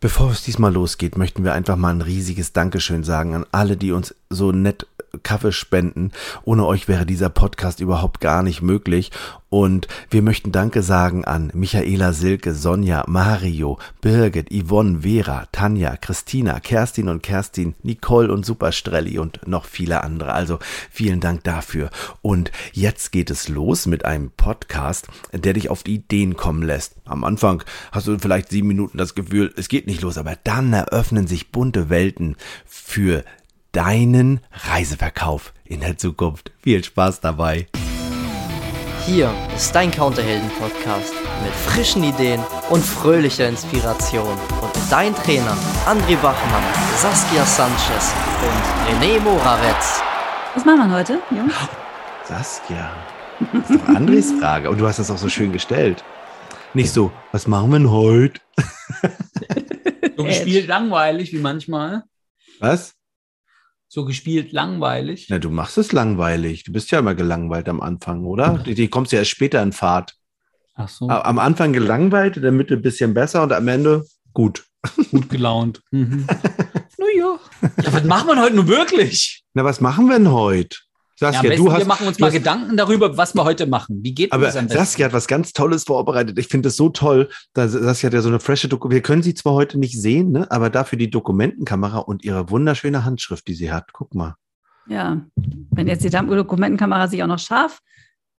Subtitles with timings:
[0.00, 3.92] Bevor es diesmal losgeht, möchten wir einfach mal ein riesiges Dankeschön sagen an alle, die
[3.92, 4.86] uns so nett
[5.22, 6.12] Kaffee spenden.
[6.44, 9.10] Ohne euch wäre dieser Podcast überhaupt gar nicht möglich.
[9.50, 16.60] Und wir möchten Danke sagen an Michaela Silke, Sonja, Mario, Birgit, Yvonne, Vera, Tanja, Christina,
[16.60, 20.34] Kerstin und Kerstin, Nicole und Superstrelli und noch viele andere.
[20.34, 20.60] Also
[20.92, 21.90] vielen Dank dafür.
[22.22, 26.94] Und jetzt geht es los mit einem Podcast, der dich auf Ideen kommen lässt.
[27.04, 30.72] Am Anfang hast du vielleicht sieben Minuten das Gefühl, es geht nicht los, aber dann
[30.72, 32.36] eröffnen sich bunte Welten
[32.66, 33.24] für
[33.72, 36.52] deinen Reiseverkauf in der Zukunft.
[36.62, 37.66] Viel Spaß dabei.
[39.06, 44.36] Hier ist dein Counterhelden-Podcast mit frischen Ideen und fröhlicher Inspiration.
[44.60, 45.56] Und dein Trainer
[45.86, 46.62] André Bachmann,
[46.96, 48.12] Saskia Sanchez
[48.42, 50.02] und René Moravetz.
[50.54, 51.54] Was machen wir heute, Jungs?
[52.24, 52.90] Saskia,
[53.52, 54.68] das ist doch Andres Frage.
[54.70, 56.04] Und du hast das auch so schön gestellt.
[56.74, 58.40] Nicht so, was machen wir denn heute?
[60.16, 62.04] So gespielt langweilig wie manchmal.
[62.58, 62.94] Was?
[63.92, 65.26] So gespielt langweilig.
[65.30, 66.62] Na, du machst es langweilig.
[66.62, 68.58] Du bist ja immer gelangweilt am Anfang, oder?
[68.64, 70.14] Die, die kommst ja erst später in Fahrt.
[70.76, 74.64] Ach so, Am Anfang gelangweilt, in der Mitte ein bisschen besser und am Ende gut.
[75.10, 75.82] gut gelaunt.
[75.90, 76.24] Mhm.
[76.98, 77.40] naja.
[77.82, 79.42] Ja, was machen wir heute nun wirklich?
[79.54, 80.78] Na, was machen wir denn heute?
[81.20, 81.78] Ja, Saskia, besten, du hast.
[81.80, 84.00] wir machen uns du mal hast- Gedanken darüber, was wir heute machen.
[84.02, 84.78] Wie geht Aber das am besten?
[84.78, 86.38] Saskia hat was ganz Tolles vorbereitet.
[86.38, 87.28] Ich finde es so toll.
[87.52, 88.94] Da Saskia hat ja so eine frische Dokumente.
[88.96, 90.50] Wir können sie zwar heute nicht sehen, ne?
[90.50, 93.92] aber dafür die Dokumentenkamera und ihre wunderschöne Handschrift, die sie hat.
[93.92, 94.34] Guck mal.
[94.88, 95.20] Ja,
[95.70, 97.80] wenn jetzt die Dokumentenkamera sich auch noch scharf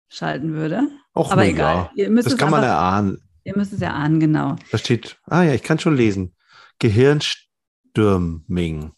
[0.10, 0.88] schalten würde.
[1.16, 1.90] Och, Aber egal.
[1.96, 2.04] ja.
[2.04, 3.18] Ihr müsst Das es kann man einfach- erahnen.
[3.44, 4.56] Ihr müsst es ja ahnen, genau.
[4.72, 6.36] Da steht, ah ja, ich kann schon lesen.
[6.80, 8.92] Gehirnstürming.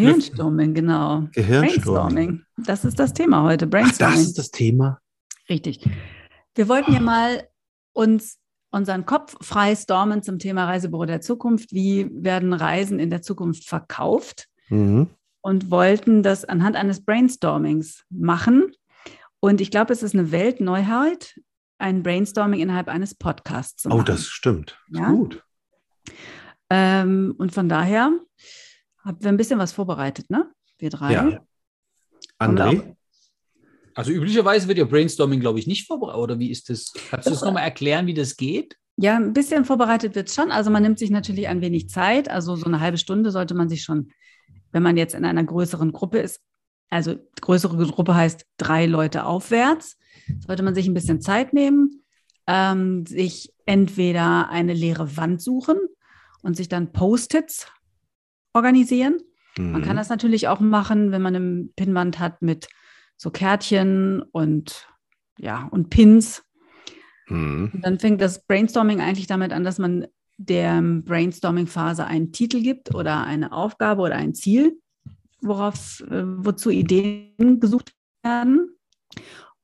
[0.00, 1.28] Gehirnstorming, genau.
[1.32, 2.14] Gehirnsturming.
[2.14, 2.42] Brainstorming.
[2.58, 3.66] Das ist das Thema heute.
[3.66, 4.16] Ach, Brainstorming.
[4.16, 5.00] das ist das Thema.
[5.48, 5.88] Richtig.
[6.54, 7.48] Wir wollten ja mal
[7.92, 8.38] uns
[8.70, 11.72] unseren Kopf frei stormen zum Thema Reisebüro der Zukunft.
[11.72, 14.46] Wie werden Reisen in der Zukunft verkauft?
[14.68, 15.08] Mhm.
[15.40, 18.72] Und wollten das anhand eines Brainstormings machen.
[19.40, 21.40] Und ich glaube, es ist eine Weltneuheit,
[21.78, 24.06] ein Brainstorming innerhalb eines Podcasts zu Oh, machen.
[24.06, 24.78] das stimmt.
[24.92, 25.10] Ja?
[25.12, 25.42] Gut.
[26.70, 28.12] Ähm, und von daher
[29.04, 30.50] haben wir ein bisschen was vorbereitet, ne?
[30.78, 31.12] Wir drei.
[31.12, 31.40] Ja.
[32.38, 32.94] André?
[33.94, 36.22] Also üblicherweise wird ja Brainstorming, glaube ich, nicht vorbereitet.
[36.22, 36.92] Oder wie ist das?
[37.10, 38.76] Kannst du das nochmal erklären, wie das geht?
[38.96, 40.52] Ja, ein bisschen vorbereitet wird es schon.
[40.52, 42.30] Also man nimmt sich natürlich ein wenig Zeit.
[42.30, 44.10] Also so eine halbe Stunde sollte man sich schon,
[44.70, 46.40] wenn man jetzt in einer größeren Gruppe ist,
[46.90, 49.96] also größere Gruppe heißt drei Leute aufwärts,
[50.46, 52.04] sollte man sich ein bisschen Zeit nehmen,
[52.46, 55.76] ähm, sich entweder eine leere Wand suchen
[56.42, 57.66] und sich dann Post-its
[58.52, 59.18] organisieren.
[59.58, 59.84] Man Mhm.
[59.84, 62.68] kann das natürlich auch machen, wenn man eine Pinnwand hat mit
[63.16, 64.86] so Kärtchen und
[65.38, 66.44] ja, und Pins.
[67.28, 67.70] Mhm.
[67.74, 72.94] Und dann fängt das Brainstorming eigentlich damit an, dass man der Brainstorming-Phase einen Titel gibt
[72.94, 74.78] oder eine Aufgabe oder ein Ziel,
[75.40, 77.92] worauf, äh, wozu Ideen gesucht
[78.22, 78.76] werden.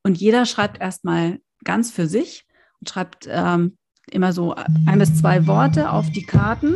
[0.02, 2.44] Und jeder schreibt erstmal ganz für sich
[2.80, 3.76] und schreibt ähm,
[4.10, 4.54] immer so
[4.86, 6.74] ein bis zwei Worte auf die Karten.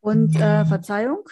[0.00, 1.28] Und äh, Verzeihung,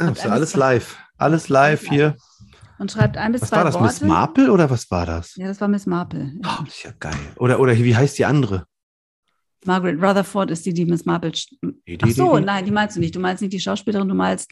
[0.00, 0.96] Ah, ist ja alles live.
[1.16, 2.16] Alles live hier.
[2.78, 3.74] und schreibt ein bis Was zwei war das?
[3.74, 3.84] Worte.
[3.86, 5.34] Miss Marple oder was war das?
[5.34, 6.32] Ja, das war Miss Marple.
[6.44, 6.58] Ja.
[6.60, 7.16] Oh, ist ja geil.
[7.36, 8.66] Oder, oder wie heißt die andere?
[9.64, 11.32] Margaret Rutherford ist die, die Miss Marple.
[12.02, 13.16] Ach so, nein, die meinst du nicht.
[13.16, 14.48] Du meinst nicht die Schauspielerin, du meinst,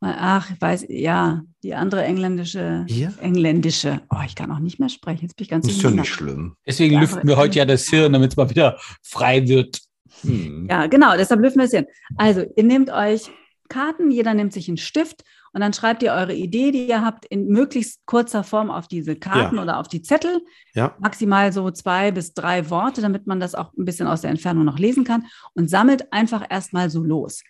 [0.00, 3.12] ach, ich weiß, ja, die andere engländische, Hier?
[3.20, 4.02] engländische.
[4.10, 5.22] Oh, ich kann auch nicht mehr sprechen.
[5.22, 6.54] Jetzt bin ich ganz Ist ja nicht schlimm.
[6.64, 9.80] Deswegen Ja, lüften wir heute ja das Hirn, damit es mal wieder frei wird.
[10.22, 10.66] Hm.
[10.70, 11.86] Ja, genau, deshalb lüften wir es hin.
[12.16, 13.30] Also, ihr nehmt euch
[13.68, 17.24] Karten, jeder nimmt sich einen Stift und dann schreibt ihr eure Idee, die ihr habt,
[17.26, 19.62] in möglichst kurzer Form auf diese Karten Ja.
[19.62, 20.40] oder auf die Zettel.
[20.74, 20.94] Ja.
[21.00, 24.64] Maximal so zwei bis drei Worte, damit man das auch ein bisschen aus der Entfernung
[24.64, 27.42] noch lesen kann und sammelt einfach erstmal so los.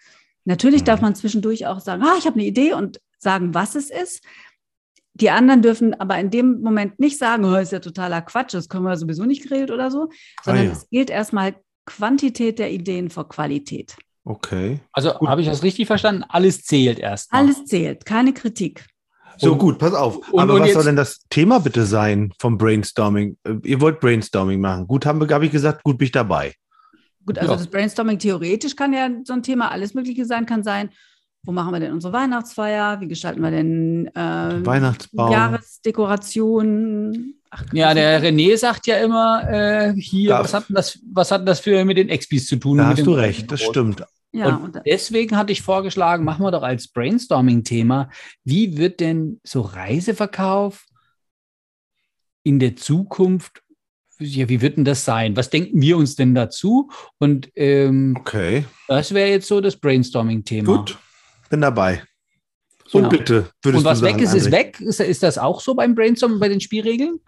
[0.44, 3.90] Natürlich darf man zwischendurch auch sagen, ah, ich habe eine Idee und sagen, was es
[3.90, 4.24] ist.
[5.14, 8.68] Die anderen dürfen aber in dem Moment nicht sagen, oh, ist ja totaler Quatsch, das
[8.68, 10.10] können wir sowieso nicht geregelt oder so,
[10.44, 10.72] sondern Ah, ja.
[10.72, 11.56] es gilt erstmal
[11.86, 13.96] Quantität der Ideen vor Qualität.
[14.24, 14.80] Okay.
[14.92, 16.24] Also habe ich das richtig verstanden?
[16.28, 17.32] Alles zählt erst.
[17.32, 17.38] mal.
[17.38, 18.84] Alles zählt, keine Kritik.
[19.38, 20.16] So Und- gut, pass auf.
[20.32, 23.36] und- Aber und was soll denn das Thema bitte sein vom Brainstorming?
[23.44, 24.86] Äh, Ihr wollt Brainstorming machen.
[24.86, 26.54] Gut, haben wir, habe ich gesagt, gut bin ich dabei.
[27.24, 27.56] Gut, also Ja.
[27.58, 30.90] das Brainstorming theoretisch kann ja so ein Thema alles Mögliche sein, kann sein,
[31.46, 33.00] wo machen wir denn unsere Weihnachtsfeier?
[33.00, 35.32] Wie gestalten wir denn ähm, Weihnachtsbaum.
[35.32, 37.34] Jahresdekoration?
[37.50, 41.30] Ach, Ja, der René sagt ja immer, äh, hier, Da- was hat, denn das, was
[41.30, 42.78] hat das für mit den Expis zu tun?
[42.78, 44.04] Da mit hast du recht, das stimmt.
[44.32, 48.10] ja, und und, deswegen hatte ich vorgeschlagen, machen wir doch als Brainstorming-Thema,
[48.44, 50.84] wie wird denn so Reiseverkauf
[52.42, 53.62] in der Zukunft
[54.18, 55.36] ja, wie wird denn das sein?
[55.36, 56.88] Was denken wir uns denn dazu?
[57.18, 60.78] Und ähm, Okay, das wäre jetzt so das Brainstorming-Thema.
[60.78, 60.96] gut.
[61.50, 62.02] Bin dabei.
[62.88, 63.10] So Genau.
[63.10, 64.52] bitte, würdest Und was du weg sagen, ist, ist André?
[64.52, 64.80] weg.
[64.80, 67.18] Ist, ist das auch so beim Brainstorming, bei den Spielregeln?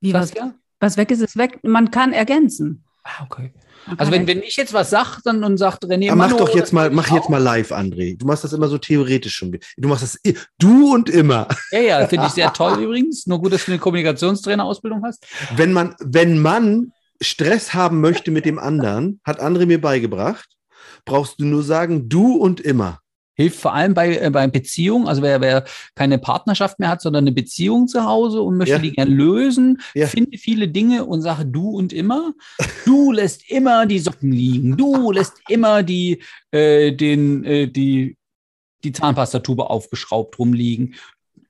[0.00, 0.54] Wie was, Saskia?
[0.80, 1.58] was weg ist, ist weg.
[1.62, 2.84] Man kann ergänzen.
[3.04, 3.52] Ah, okay.
[3.96, 6.72] Also wenn, wenn ich jetzt was sage dann und sagt René, Aber mach doch jetzt
[6.72, 8.18] mal, mach jetzt mal live, André.
[8.18, 9.58] Du machst das immer so theoretisch schon.
[9.78, 10.18] Du machst das
[10.58, 11.48] du und immer.
[11.72, 13.26] Ja, ja, finde ich sehr toll übrigens.
[13.26, 15.26] Nur gut, dass du eine Kommunikationstrainer-Ausbildung hast.
[15.56, 20.48] Wenn man, wenn man Stress haben möchte mit dem anderen, hat André mir beigebracht,
[21.04, 23.00] brauchst du nur sagen, du und immer.
[23.38, 25.64] Hilft vor allem bei, äh, bei Beziehungen, also wer, wer
[25.94, 28.78] keine Partnerschaft mehr hat, sondern eine Beziehung zu Hause und möchte Ja.
[28.80, 30.08] die gern lösen, Ja.
[30.08, 32.32] finde viele Dinge und sage du und immer.
[32.84, 34.76] Du lässt immer die Socken liegen.
[34.76, 36.20] Du lässt immer die,
[36.50, 38.16] äh, den, äh, die,
[38.82, 40.94] die Zahnpastatube aufgeschraubt rumliegen.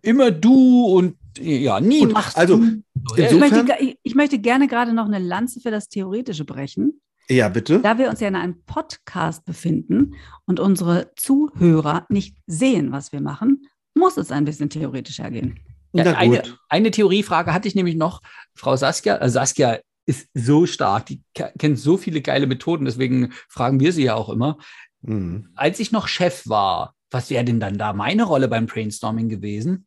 [0.02, 2.82] Immer du und ja, nie Gut, machst also, du.
[3.16, 7.00] ich, insofern- möchte, ich- ich möchte gerne gerade noch eine Lanze für das Theoretische brechen.
[7.30, 7.80] Ja, bitte.
[7.80, 10.14] Da wir uns ja in einem Podcast befinden
[10.46, 15.60] und unsere Zuhörer nicht sehen, was wir machen, muss es ein bisschen theoretischer gehen.
[15.92, 16.58] Ja, Na eine, gut.
[16.68, 18.22] eine Theoriefrage hatte ich nämlich noch.
[18.54, 23.32] Frau Saskia, äh, Saskia ist so stark, die ke- kennt so viele geile Methoden, deswegen
[23.48, 24.56] fragen wir sie ja auch immer.
[25.02, 25.50] Mhm.
[25.54, 29.86] Als ich noch Chef war, was wäre denn dann da meine Rolle beim Brainstorming gewesen?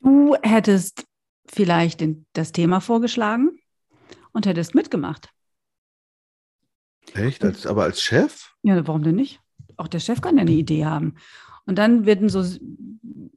[0.00, 1.04] Du hättest
[1.46, 3.58] vielleicht den, das Thema vorgeschlagen
[4.32, 5.30] und hättest mitgemacht.
[7.14, 7.44] Echt?
[7.44, 8.52] Als, aber als Chef?
[8.62, 9.40] Ja, warum denn nicht?
[9.76, 11.14] Auch der Chef kann ja eine Idee haben.
[11.66, 12.44] Und dann werden so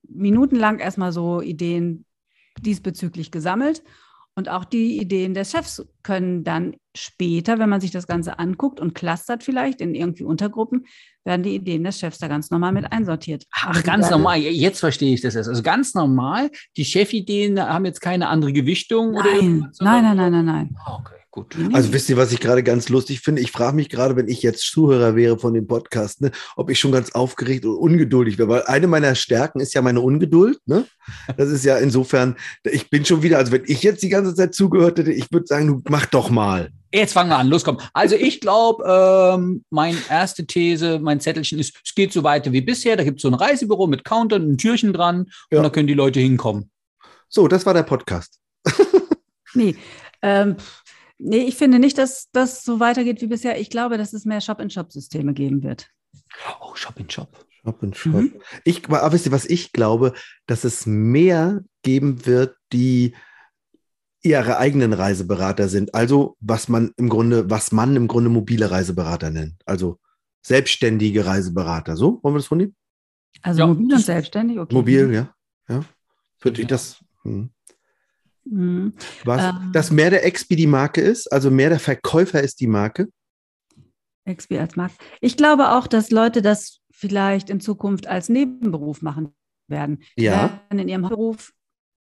[0.07, 2.05] minutenlang erstmal so Ideen
[2.59, 3.83] diesbezüglich gesammelt.
[4.37, 8.81] Und auch die Ideen des Chefs können dann später, wenn man sich das Ganze anguckt
[8.81, 10.85] und clustert vielleicht in irgendwie Untergruppen,
[11.23, 13.45] werden die Ideen des Chefs da ganz normal mit einsortiert.
[13.53, 14.37] Ach, ganz normal.
[14.39, 15.47] Jetzt verstehe ich das erst.
[15.47, 16.51] Also ganz normal.
[16.75, 20.75] Die Chefideen haben jetzt keine andere Gewichtung oder Nein, irgendwas, nein, nein, nein, nein, nein.
[20.85, 21.55] Ah, Okay, gut.
[21.57, 23.41] Nee, Also wisst ihr, was ich gerade ganz lustig finde?
[23.41, 26.79] Ich frage mich gerade, wenn ich jetzt Zuhörer wäre von dem Podcast, ne, ob ich
[26.79, 30.57] schon ganz aufgeregt und ungeduldig wäre, weil eine meiner Stärken ist ja meine Ungeduld.
[30.65, 30.85] Ne?
[31.37, 34.55] Das ist ja insofern, ich bin schon wieder, also wenn ich jetzt die ganze Zeit
[34.55, 36.69] zugehört hätte, ich würde sagen, du mach doch mal.
[36.93, 37.49] Jetzt fangen wir an.
[37.49, 37.77] Los, komm.
[37.93, 38.83] Also ich glaube,
[39.37, 42.95] ähm, meine erste These, mein Zettelchen ist, es geht so weiter wie bisher.
[42.95, 45.57] Da gibt es so ein Reisebüro mit Countern, ein Türchen dran Ja.
[45.57, 46.69] und da können die Leute hinkommen.
[47.27, 48.39] So, das war der Podcast.
[49.53, 49.75] Nee,
[50.21, 50.55] ähm,
[51.17, 53.59] nee, ich finde nicht, dass das so weitergeht wie bisher.
[53.59, 55.89] Ich glaube, dass es mehr Shop-in-Shop-Systeme geben wird.
[56.61, 57.45] Oh, Shop in Shop.
[57.63, 58.13] Shop and Shop.
[58.13, 58.33] Mhm.
[58.63, 60.13] Ich, aber wisst ihr, was ich glaube,
[60.45, 63.15] dass es mehr geben wird, die
[64.21, 65.93] ihre eigenen Reiseberater sind.
[65.93, 69.55] Also was man im Grunde, was man im Grunde mobile Reiseberater nennt.
[69.65, 69.99] Also
[70.41, 71.95] selbstständige Reiseberater.
[71.95, 72.75] So, wollen wir das von ihm?
[73.41, 74.73] Also Ja, mobil und selbstständig, okay.
[74.73, 75.35] Mobil, ja.
[75.67, 75.83] Ja.
[76.41, 76.69] Würde ich Ja.
[76.69, 77.03] das.
[77.23, 77.49] Hm.
[78.45, 78.93] Mhm.
[79.23, 79.71] Was, Ähm.
[79.73, 83.09] dass mehr der Expi die Marke ist, also mehr der Verkäufer ist die Marke.
[84.27, 84.95] XP als Markt.
[85.21, 89.35] Ich glaube auch, dass Leute das vielleicht in Zukunft als Nebenberuf machen
[89.67, 90.03] werden.
[90.15, 90.61] Ja.
[90.69, 91.53] werden in ihrem Beruf,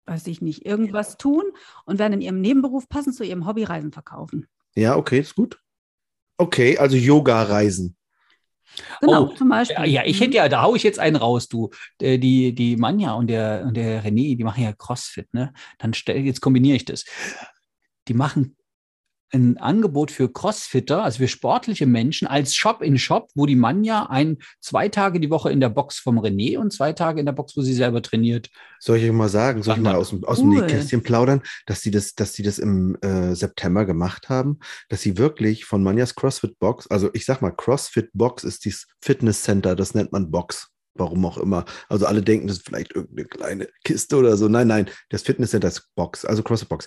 [0.06, 1.44] weiß ich nicht, irgendwas tun
[1.84, 4.46] und werden in ihrem Nebenberuf passend zu ihrem Hobby Reisen verkaufen.
[4.75, 5.61] Ja, okay, ist gut.
[6.38, 7.96] Okay, also Yoga-Reisen.
[9.00, 9.86] Genau, Oh, zum Beispiel.
[9.86, 11.70] Ja, ich hätte ja, da hau ich jetzt einen raus, du.
[12.00, 15.52] Äh, Die, die Manja und der, und der René, die machen ja CrossFit, ne?
[15.78, 17.04] Dann stell, jetzt kombiniere ich das.
[18.08, 18.56] Die machen
[19.32, 24.06] ein Angebot für Crossfitter, also für sportliche Menschen, als Shop in Shop, wo die Manja
[24.06, 27.33] ein, zwei Tage die Woche in der Box vom René und zwei Tage in der
[27.33, 28.50] Box, wo sie selber trainiert.
[28.78, 30.61] Soll ich euch mal sagen, soll ich mal aus dem, aus dem Cool.
[30.61, 35.16] Nähkästchen plaudern, dass die das, dass die das im äh, September gemacht haben, dass sie
[35.16, 39.75] wirklich von Manjas CrossFit Box, also ich sag mal, CrossFit Box ist dieses Fitness Center,
[39.75, 40.68] das nennt man Box.
[40.95, 41.64] Warum auch immer.
[41.88, 44.49] Also alle denken, das ist vielleicht irgendeine kleine Kiste oder so.
[44.49, 46.87] Nein, nein, das Fitness Center ist Box, also CrossFit Box.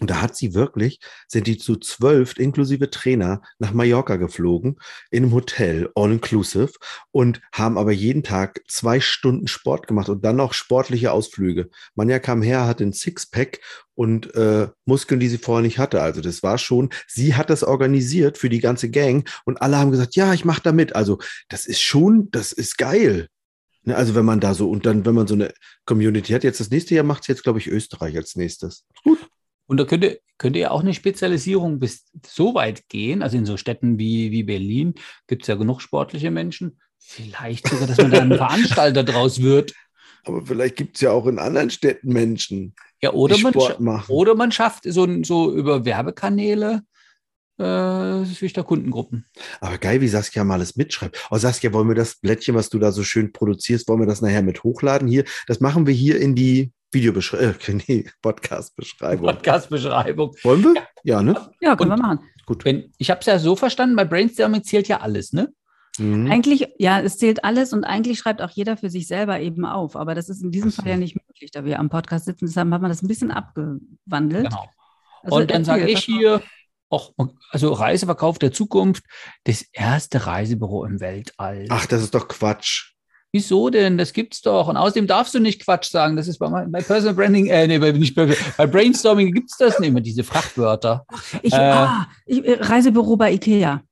[0.00, 0.98] Und da hat sie wirklich,
[1.28, 4.76] sind die zu zwölf inklusive Trainer nach Mallorca geflogen,
[5.12, 6.72] in einem Hotel, all inclusive,
[7.12, 11.70] und haben aber jeden Tag zwei Stunden Sport gemacht und dann noch sportliche Ausflüge.
[11.94, 13.60] Manja kam her, hatte ein Sixpack
[13.94, 16.02] und äh, Muskeln, die sie vorher nicht hatte.
[16.02, 19.92] Also das war schon, sie hat das organisiert für die ganze Gang und alle haben
[19.92, 20.96] gesagt, ja, ich mache da mit.
[20.96, 23.28] Also das ist schon, das ist geil.
[23.84, 25.52] Ne, also wenn man da so, und dann, wenn man so eine
[25.84, 28.84] Community hat, jetzt das nächste Jahr macht es jetzt, glaube ich, Österreich als nächstes.
[29.04, 29.23] Gut.
[29.66, 33.22] Und da könnte, könnte ja auch eine Spezialisierung bis so weit gehen.
[33.22, 34.94] Also in so Städten wie, wie Berlin
[35.26, 36.78] gibt es ja genug sportliche Menschen.
[36.98, 39.74] Vielleicht sogar, dass man da ein Veranstalter draus wird.
[40.24, 43.80] Aber vielleicht gibt es ja auch in anderen Städten Menschen, Ja, oder die man, Sport
[43.80, 44.10] machen.
[44.10, 46.82] oder man schafft so, so über Werbekanäle
[47.58, 49.26] äh, sich da Kundengruppen.
[49.60, 51.28] Aber geil, wie Saskia mal alles mitschreibt.
[51.30, 54.22] Oh, Saskia, wollen wir das Blättchen, was du da so schön produzierst, wollen wir das
[54.22, 55.24] nachher mit hochladen hier?
[55.46, 59.26] Das machen wir hier in die, Videobeschreibung, äh, nee, Podcast-Beschreibung.
[59.26, 60.34] Podcast-Beschreibung.
[60.42, 60.74] Wollen wir?
[61.02, 61.50] Ja, ne?
[61.60, 62.18] Ja, können Und- wir machen.
[62.46, 62.64] Gut.
[62.64, 65.48] Wenn, ich habe es ja so verstanden, bei Brainstorming zählt ja alles, ne?
[65.98, 66.30] Mhm.
[66.30, 69.96] Eigentlich, ja, es zählt alles und eigentlich schreibt auch jeder für sich selber eben auf.
[69.96, 70.82] Aber das ist in diesem Ach so.
[70.82, 72.46] Fall ja nicht möglich, da wir am Podcast sitzen.
[72.46, 74.48] Deshalb haben wir das ein bisschen abgewandelt.
[74.50, 74.68] Genau.
[75.22, 76.42] Also Und dann sage ich hier,
[76.90, 77.12] auch,
[77.50, 79.04] also Reiseverkauf der Zukunft,
[79.44, 81.66] das erste Reisebüro im Weltall.
[81.70, 82.93] Ach, das ist doch Quatsch.
[83.34, 83.98] Wieso denn?
[83.98, 84.68] Das gibt's doch.
[84.68, 86.14] Und außerdem darfst du nicht Quatsch sagen.
[86.14, 89.80] Das ist bei, bei Personal Branding, äh, nee, bei, nicht bei, bei Brainstorming gibt's das
[89.80, 91.04] nicht immer, diese Frachtwörter.
[91.42, 93.82] Ich, Äh, ah, ich, äh, Reisebüro bei Ikea.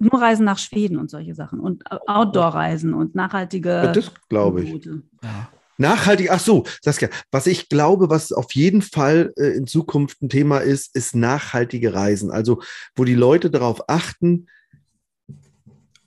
[0.00, 1.60] Nur Reisen nach Schweden und solche Sachen.
[1.60, 3.92] Und Outdoor-Reisen und nachhaltige.
[3.94, 4.84] Das glaube ich.
[5.22, 5.48] Ja.
[5.78, 10.28] Nachhaltig, ach so, Saskia, was ich glaube, was auf jeden Fall äh, in Zukunft ein
[10.28, 12.32] Thema ist, ist nachhaltige Reisen.
[12.32, 12.60] Also,
[12.96, 14.48] wo die Leute darauf achten,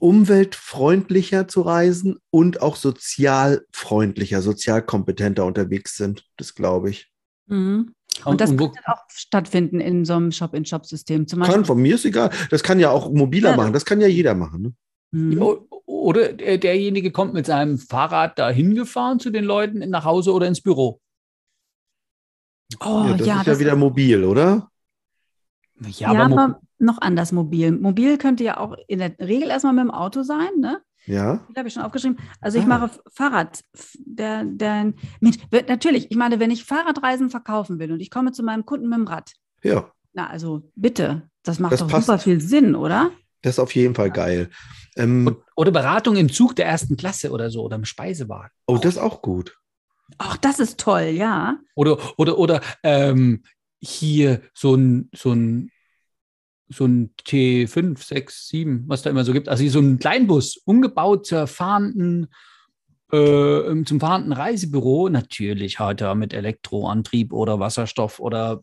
[0.03, 6.25] umweltfreundlicher zu reisen und auch sozialfreundlicher, sozialkompetenter unterwegs sind.
[6.35, 7.09] Das glaube ich.
[7.47, 7.93] Mhm.
[8.25, 11.25] Und das und wo, kann dann auch stattfinden in so einem Shop-in-Shop-System.
[11.27, 11.65] Zum Kann, Beispiel.
[11.65, 12.31] von mir ist egal.
[12.49, 13.55] Das kann ja auch mobiler Ja.
[13.55, 13.71] machen.
[13.71, 14.61] Das kann ja jeder machen.
[14.61, 14.73] Ne?
[15.11, 15.41] Mhm.
[15.85, 20.47] Oder der- derjenige kommt mit seinem Fahrrad da hingefahren zu den Leuten nach Hause oder
[20.47, 20.99] ins Büro.
[22.81, 24.69] Oh, ja, das ja, ist ja das wieder mobil, oder?
[25.79, 27.71] Ja, Ja, aber, aber noch anders mobil.
[27.71, 30.81] Mobil könnte ja auch in der Regel erstmal mit dem Auto sein, ne?
[31.05, 31.45] Ja.
[31.49, 32.17] Die habe ich schon aufgeschrieben.
[32.39, 32.67] Also ich Ah.
[32.67, 33.61] mache Fahrrad.
[34.05, 38.41] Der, der, mit, natürlich, ich meine, wenn ich Fahrradreisen verkaufen will und ich komme zu
[38.43, 42.05] meinem Kunden mit dem Rad, Ja, na also bitte, das macht Das doch passt.
[42.07, 43.11] super viel Sinn, oder?
[43.41, 44.49] das ist auf jeden Fall geil.
[44.95, 48.51] Ähm, oder Beratung im Zug der ersten Klasse oder so oder im Speisewagen.
[48.67, 49.57] oh, das ist auch gut.
[50.19, 51.57] Ach, das ist toll, ja.
[51.75, 53.43] Oder, oder, oder ähm,
[53.81, 55.69] hier so ein, so ein,
[56.73, 59.49] so ein T5, 6, 7, was da immer so gibt.
[59.49, 62.27] Also so ein Kleinbus, umgebaut zur fahrenden,
[63.11, 65.09] äh, zum fahrenden Reisebüro.
[65.09, 68.61] Natürlich hat er mit Elektroantrieb oder Wasserstoff oder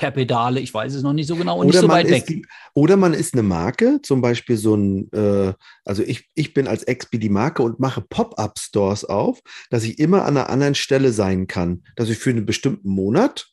[0.00, 2.46] per Pedale, ich weiß es noch nicht so genau und nicht so weit ist, weg.
[2.72, 5.52] Oder man ist eine Marke, zum Beispiel so ein, äh,
[5.84, 10.24] also ich, ich bin als Expi die Marke und mache Pop-up-Stores auf, dass ich immer
[10.24, 13.50] an einer anderen Stelle sein kann, dass ich für einen bestimmten Monat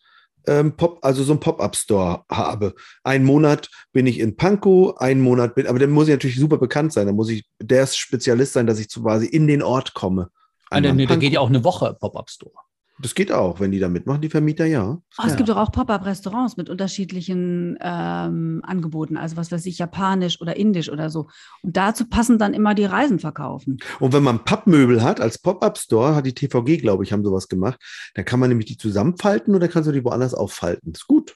[0.48, 2.74] ähm, Pop, also so ein Pop-up-Store habe.
[3.04, 6.58] Einen Monat bin ich in Pankow, einen Monat bin, aber dann muss ich natürlich super
[6.58, 9.94] bekannt sein, da muss ich der Spezialist sein, dass ich zu quasi in den Ort
[9.94, 10.30] komme.
[10.70, 12.54] Ah, nee, Einmal nee, da geht ja auch eine Woche Pop-Up-Store.
[13.00, 15.00] Das geht auch, wenn die da mitmachen, die Vermieter, ja.
[15.20, 20.42] Oh, es gibt doch auch Pop-up-Restaurants mit unterschiedlichen ähm, Angeboten, also was weiß ich, japanisch
[20.42, 21.28] oder indisch oder so.
[21.62, 23.78] Und dazu passen dann immer die Reisen verkaufen.
[24.00, 27.80] Und wenn man Pappmöbel hat, als Pop-Up-Store, hat die TVG, glaube ich, haben sowas gemacht,
[28.16, 30.94] dann kann man nämlich die zusammenfalten oder kannst du die woanders auffalten.
[30.94, 31.36] Ist gut.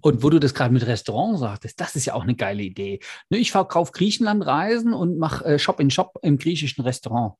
[0.00, 3.00] Und wo du das gerade mit Restaurant sagtest, das ist ja auch eine geile Idee.
[3.30, 7.34] Ne, Ich verkaufe Griechenland-Reisen und mache äh, Shop in Shop im griechischen Restaurant.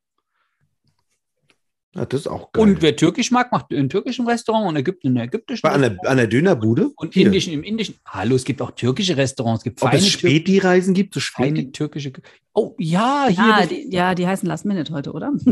[1.94, 2.62] Ja, das ist auch geil.
[2.62, 6.06] Und wer türkisch mag, macht in türkischen Restaurant und Ägypten in ägyptischen einer, Restaurant.
[6.08, 6.90] an der Dönerbude?
[6.96, 7.26] und Hier.
[7.26, 7.96] indischen im indischen.
[8.06, 11.56] Hallo, es gibt auch türkische Restaurants, es gibt Ob feine, es Späti-Reisen gibt, so feine
[11.58, 11.72] Späti?
[11.72, 12.12] türkische.
[12.54, 15.32] Oh ja, hier Ja, das- die, ja, die heißen Last Minute heute, oder?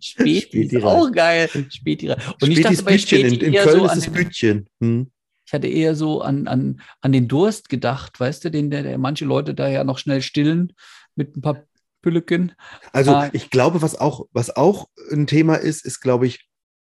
[0.00, 0.84] Späti ist Späti-Reisen.
[0.88, 1.48] auch geil.
[1.70, 3.18] Späti und ich Spätis dachte bei Bütchen.
[3.20, 4.66] In, Späti in eher Köln so ist an es Bütchen.
[4.80, 5.10] Hm.
[5.46, 8.98] ich hatte eher so an, an, an den Durst gedacht, weißt du, den der, der
[8.98, 10.72] manche Leute da ja noch schnell stillen
[11.14, 11.62] mit ein paar
[12.02, 12.52] Pülleken.
[12.92, 13.30] Also Ah.
[13.32, 16.48] ich glaube, was auch, was auch ein Thema ist, ist, glaube ich,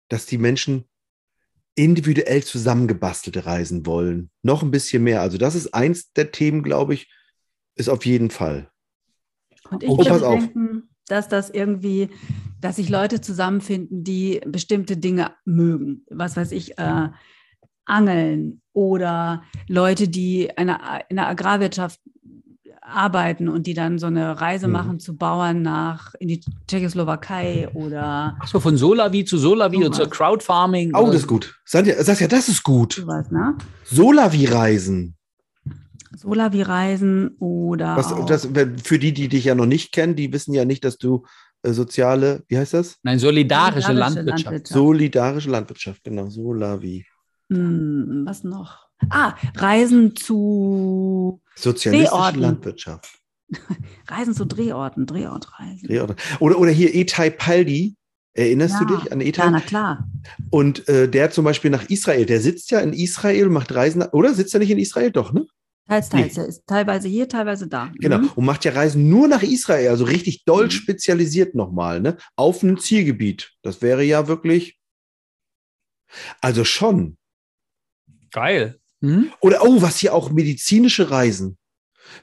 [0.08, 0.84] dass die Menschen
[1.74, 4.30] individuell zusammengebastelte Reisen wollen.
[4.42, 5.20] Noch ein bisschen mehr.
[5.20, 7.10] Also das ist eins der Themen, glaube ich,
[7.74, 8.70] ist auf jeden Fall.
[9.70, 10.40] Und ich Oh, würde auf.
[10.40, 12.08] denken, dass das irgendwie,
[12.60, 16.04] dass sich Leute zusammenfinden, die bestimmte Dinge mögen.
[16.10, 17.08] Was weiß ich, äh,
[17.84, 22.00] Angeln oder Leute, die eine, in der Agrarwirtschaft
[22.86, 24.72] arbeiten und die dann so eine Reise Mhm.
[24.72, 29.94] machen zu Bauern nach in die Tschechoslowakei oder Ach so, von Solavi zu Solavi und
[29.94, 30.94] zur Crowdfarming.
[30.94, 31.58] Oh, das ist gut.
[31.64, 32.94] Saskia, Saskia, das ist gut.
[32.94, 33.54] sowas, ne?
[33.84, 35.14] Solavi-Reisen.
[36.16, 38.48] Solavi-Reisen oder Was, auch, das,
[38.82, 41.26] für die, die dich ja noch nicht kennen, die wissen ja nicht, dass du
[41.62, 42.98] äh, soziale, wie heißt das?
[43.02, 44.44] Nein, solidarische, solidarische Landwirtschaft.
[44.44, 44.72] Landwirtschaft.
[44.72, 47.04] Solidarische Landwirtschaft, genau, Solavi.
[47.52, 48.85] Hm, was noch?
[49.10, 52.40] Ah, Reisen zu Sozialistische Drehorten.
[52.40, 53.18] Landwirtschaft.
[54.08, 55.86] Reisen zu Drehorten, Drehortreisen.
[55.88, 56.16] Drehorte.
[56.40, 57.96] Oder, oder hier Etai Paldi.
[58.34, 59.50] Erinnerst Ja, du dich an Ja, Etai?
[59.50, 60.06] na klar.
[60.50, 64.34] Und äh, der zum Beispiel nach Israel, der sitzt ja in Israel, macht Reisen, oder?
[64.34, 65.10] Sitzt er nicht in Israel?
[65.10, 65.46] Doch, ne?
[65.88, 66.36] Teils, teils.
[66.36, 67.92] Er ist teilweise hier, teilweise da.
[67.98, 68.18] Genau.
[68.18, 68.30] Mhm.
[68.34, 70.70] Und macht ja Reisen nur nach Israel, also richtig doll Mhm.
[70.70, 72.16] spezialisiert nochmal, ne?
[72.34, 73.52] Auf ein Zielgebiet.
[73.62, 74.78] Das wäre ja wirklich.
[76.40, 77.16] Also schon.
[78.32, 78.80] Geil.
[79.02, 79.32] Hm?
[79.40, 81.58] Oder, oh, was hier auch medizinische Reisen.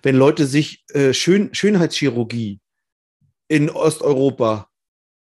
[0.01, 2.60] Wenn Leute sich äh, Schön Schönheitschirurgie
[3.48, 4.70] in Osteuropa,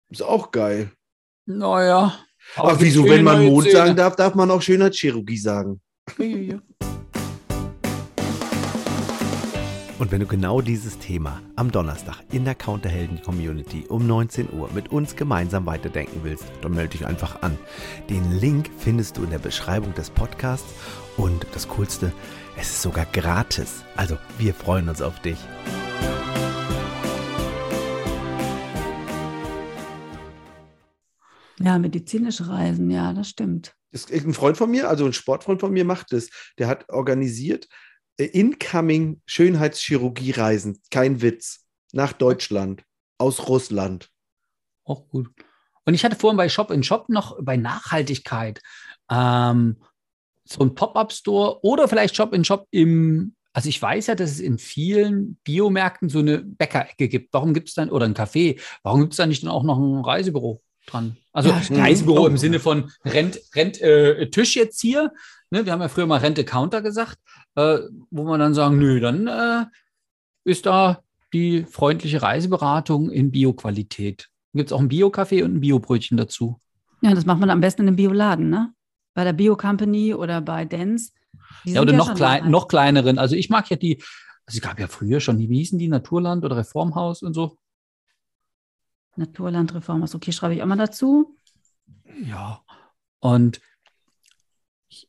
[0.09, 0.91] ist auch geil.
[1.45, 2.17] Naja.
[2.55, 5.81] Ach, wieso, wenn man Mond sagen darf, darf man auch Schönheitschirurgie sagen.
[10.01, 14.91] Und wenn du genau dieses Thema am Donnerstag in der Counterhelden-Community um 19 Uhr mit
[14.91, 17.55] uns gemeinsam weiterdenken willst, dann melde dich einfach an.
[18.09, 20.73] Den Link findest du in der Beschreibung des Podcasts
[21.17, 22.11] und das Coolste,
[22.57, 23.83] es ist sogar gratis.
[23.95, 25.37] Also wir freuen uns auf dich.
[31.59, 33.75] Ja, medizinische Reisen, ja, das stimmt.
[33.91, 36.29] Das ein Freund von mir, also ein Sportfreund von mir macht das.
[36.57, 37.67] Der hat organisiert
[38.25, 42.83] incoming Schönheitschirurgie-Reisen, kein Witz, nach Deutschland,
[43.17, 44.09] aus Russland.
[44.83, 45.29] Auch gut.
[45.85, 48.61] Und ich hatte vorhin bei Shop in Shop noch bei Nachhaltigkeit
[49.09, 49.77] ähm,
[50.45, 54.39] so ein Pop-up-Store oder vielleicht Shop in Shop im, also ich weiß ja, dass es
[54.39, 57.33] in vielen Biomärkten so eine Bäckerecke gibt.
[57.33, 59.77] Warum gibt es dann, oder ein Café, warum gibt es da nicht dann auch noch
[59.77, 61.17] ein Reisebüro dran?
[61.33, 61.61] Also Ja.
[61.69, 62.27] Reisebüro Oh.
[62.27, 65.11] im Sinne von Rent, Rent äh, Tisch jetzt hier.
[65.49, 65.65] Ne?
[65.65, 67.17] Wir haben ja früher mal Rente-Counter gesagt,
[67.55, 69.65] äh, wo man dann sagen, nö, dann äh,
[70.43, 71.01] ist da
[71.33, 74.29] die freundliche Reiseberatung in Bioqualität.
[74.53, 76.59] Gibt es auch ein Bio-Café und ein Biobrötchen dazu.
[77.01, 78.73] Ja, das macht man am besten in einem Bioladen, ne?
[79.13, 81.11] Bei der Bio Company oder bei Dance.
[81.65, 83.17] Die Ja, oder noch, schon klein, noch kleineren.
[83.17, 83.97] Also ich mag ja die,
[84.45, 87.57] also es gab ja früher schon, die, wie hießen die, Naturland oder Reformhaus und so.
[89.15, 90.03] Naturlandreform.
[90.03, 91.37] Okay, schreibe ich auch mal dazu.
[92.25, 92.61] Ja.
[93.19, 93.61] Und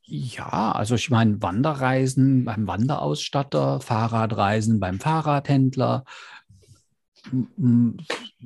[0.05, 6.05] ja, also ich meine, Wanderreisen beim Wanderausstatter, Fahrradreisen beim Fahrradhändler.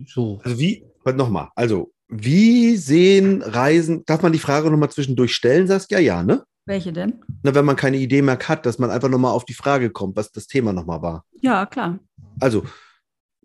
[0.07, 0.41] So.
[0.45, 5.99] Also wie, nochmal, also wie sehen Reisen, darf man die Frage nochmal zwischendurch stellen, Saskia?
[5.99, 6.45] Ja, ne?
[6.65, 7.21] Welche denn?
[7.43, 10.17] Na, wenn man keine Idee mehr hat, dass man einfach nochmal auf die Frage kommt,
[10.17, 11.25] was das Thema nochmal war.
[11.41, 11.99] Ja, klar.
[12.41, 12.65] Also,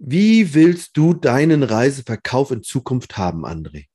[0.03, 3.85] wie willst du deinen Reiseverkauf in Zukunft haben, André?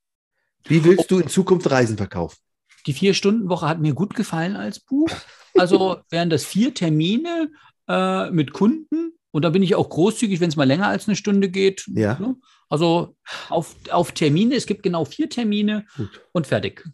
[0.63, 2.37] Wie willst du in Zukunft Reisen verkaufen?
[2.85, 5.09] Die Vier-Stunden-Woche hat mir gut gefallen als Buch.
[5.53, 7.51] Also wären das vier Termine
[7.89, 9.17] äh, mit Kunden.
[9.31, 11.85] Und da bin ich auch großzügig, wenn es mal länger als eine Stunde geht.
[11.87, 12.17] Ja.
[12.17, 12.37] Ne?
[12.69, 13.17] Also
[13.49, 16.21] auf, auf Termine, es gibt genau vier Termine Gut.
[16.31, 16.85] und fertig.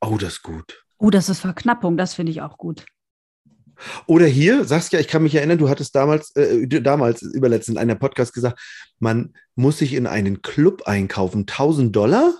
[0.00, 0.84] Oh, das ist gut.
[0.98, 2.86] Oh, das ist Verknappung, das finde ich auch gut.
[4.06, 7.98] Oder hier, Saskia, ich kann mich erinnern, du hattest damals, äh, damals, überletztens in einem
[7.98, 8.58] Podcast gesagt,
[8.98, 12.32] man muss sich in einen Club einkaufen, 1000 Dollar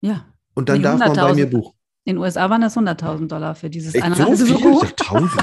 [0.00, 0.24] Ja.
[0.54, 1.34] und dann Nee, darf man bei 100.000.
[1.36, 1.74] mir buchen.
[2.06, 4.30] In den USA waren das 100.000 Dollar für dieses Echt eine so viel?
[4.32, 4.82] Reisebüro.
[4.84, 5.42] Ich dachte, 1000.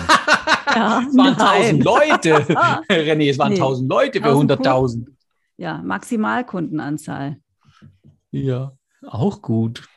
[0.76, 1.76] Ja, Es waren nein.
[1.76, 2.36] 1000 Leute.
[2.90, 3.60] René, es waren Nee.
[3.60, 5.06] 1000 Leute für 1000 100.000.
[5.58, 7.38] Ja, Maximalkundenanzahl.
[8.32, 8.72] Ja,
[9.08, 9.88] auch gut.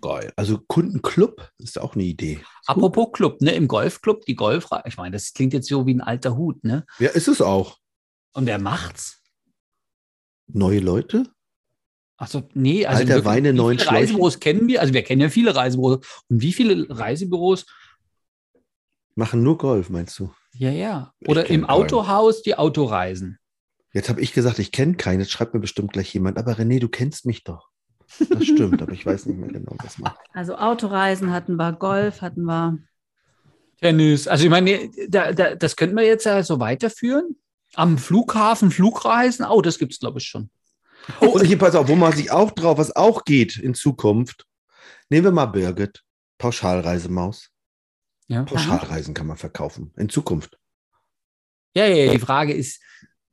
[0.00, 0.32] Geil.
[0.36, 2.40] Also Kundenclub ist auch eine Idee.
[2.66, 3.54] Apropos Club, ne?
[3.54, 4.84] Im Golfclub, die Golfreise.
[4.86, 6.84] Ich meine, das klingt jetzt so wie ein alter Hut, ne?
[6.98, 7.78] Ja, ist es auch.
[8.32, 9.22] Und wer macht's?
[10.46, 11.32] Neue Leute?
[12.16, 13.78] Achso, nee, also Alter wirklich, Weine, neuen?
[13.78, 14.80] Reisebüros kennen wir?
[14.80, 16.06] Also wir kennen ja viele Reisebüros.
[16.28, 17.66] Und wie viele Reisebüros?
[19.16, 20.32] Machen nur Golf, meinst du?
[20.52, 21.12] Ja, ja.
[21.26, 23.38] Oder im Autohaus die Autoreisen.
[23.92, 25.20] Jetzt habe ich gesagt, ich kenne keinen.
[25.20, 26.38] Jetzt schreibt mir bestimmt gleich jemand.
[26.38, 27.70] Aber René, du kennst mich doch.
[28.28, 30.12] Das stimmt, aber ich weiß nicht mehr genau, was man.
[30.32, 32.78] Also Autoreisen hatten wir, Golf hatten wir.
[33.80, 34.28] Tennis.
[34.28, 37.36] Also ich meine, da, da, das könnten wir jetzt ja so weiterführen.
[37.74, 39.44] Am Flughafen Flugreisen.
[39.46, 40.48] Oh, das gibt es, glaube ich, schon.
[41.20, 44.46] Oh, und hier, pass auf, wo man sich auch drauf, was auch geht in Zukunft.
[45.10, 46.02] Nehmen wir mal Birgit,
[46.38, 47.50] Pauschalreisemaus.
[48.28, 48.44] Ja.
[48.44, 50.58] Pauschalreisen kann man verkaufen in Zukunft.
[51.76, 52.80] Ja, ja, ja, die Frage ist,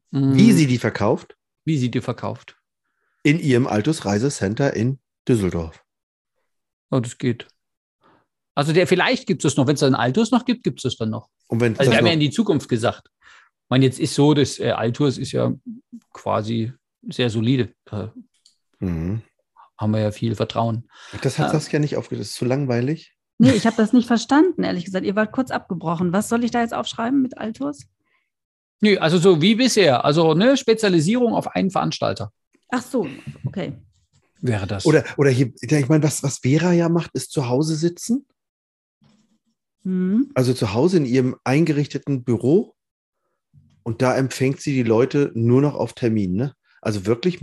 [0.10, 1.38] mh, Wie sie die verkauft?
[1.64, 2.58] wie sie die verkauft.
[3.24, 5.84] In ihrem Altus Reisecenter in Düsseldorf.
[6.90, 7.48] Oh, das geht.
[8.56, 9.68] Also der, vielleicht gibt es das noch.
[9.68, 11.30] Wenn es dann Altus noch gibt, gibt es das dann noch.
[11.48, 13.10] Und wenn Also das wir haben ja in die Zukunft gesagt.
[13.24, 15.54] Ich meine, jetzt ist so, dass äh, Altus ist ja
[16.14, 16.74] quasi
[17.10, 17.74] sehr solide.
[17.86, 18.14] Da
[18.80, 19.22] Mhm.
[19.78, 20.88] haben wir ja viel Vertrauen.
[21.22, 21.52] das hat Ah.
[21.54, 22.22] Saskia nicht aufgedacht.
[22.22, 23.16] Das ist zu langweilig.
[23.38, 25.06] Nee, ich habe das nicht verstanden, ehrlich gesagt.
[25.06, 26.12] Ihr wart kurz abgebrochen.
[26.14, 27.86] Was soll ich da jetzt aufschreiben mit Altus?
[28.82, 30.04] Nö, also so wie bisher.
[30.06, 32.32] Also eine Spezialisierung auf einen Veranstalter
[32.72, 33.08] Ach so,
[33.46, 33.74] okay.
[34.42, 34.86] wäre das.
[34.86, 38.26] Oder, oder hier, ich meine, was, was Vera ja macht, ist zu Hause sitzen.
[39.84, 40.32] Hm.
[40.36, 42.76] Also zu Hause in ihrem eingerichteten Büro.
[43.84, 46.54] Und da empfängt sie die Leute nur noch auf Termin, ne?
[46.82, 47.40] Also wirklich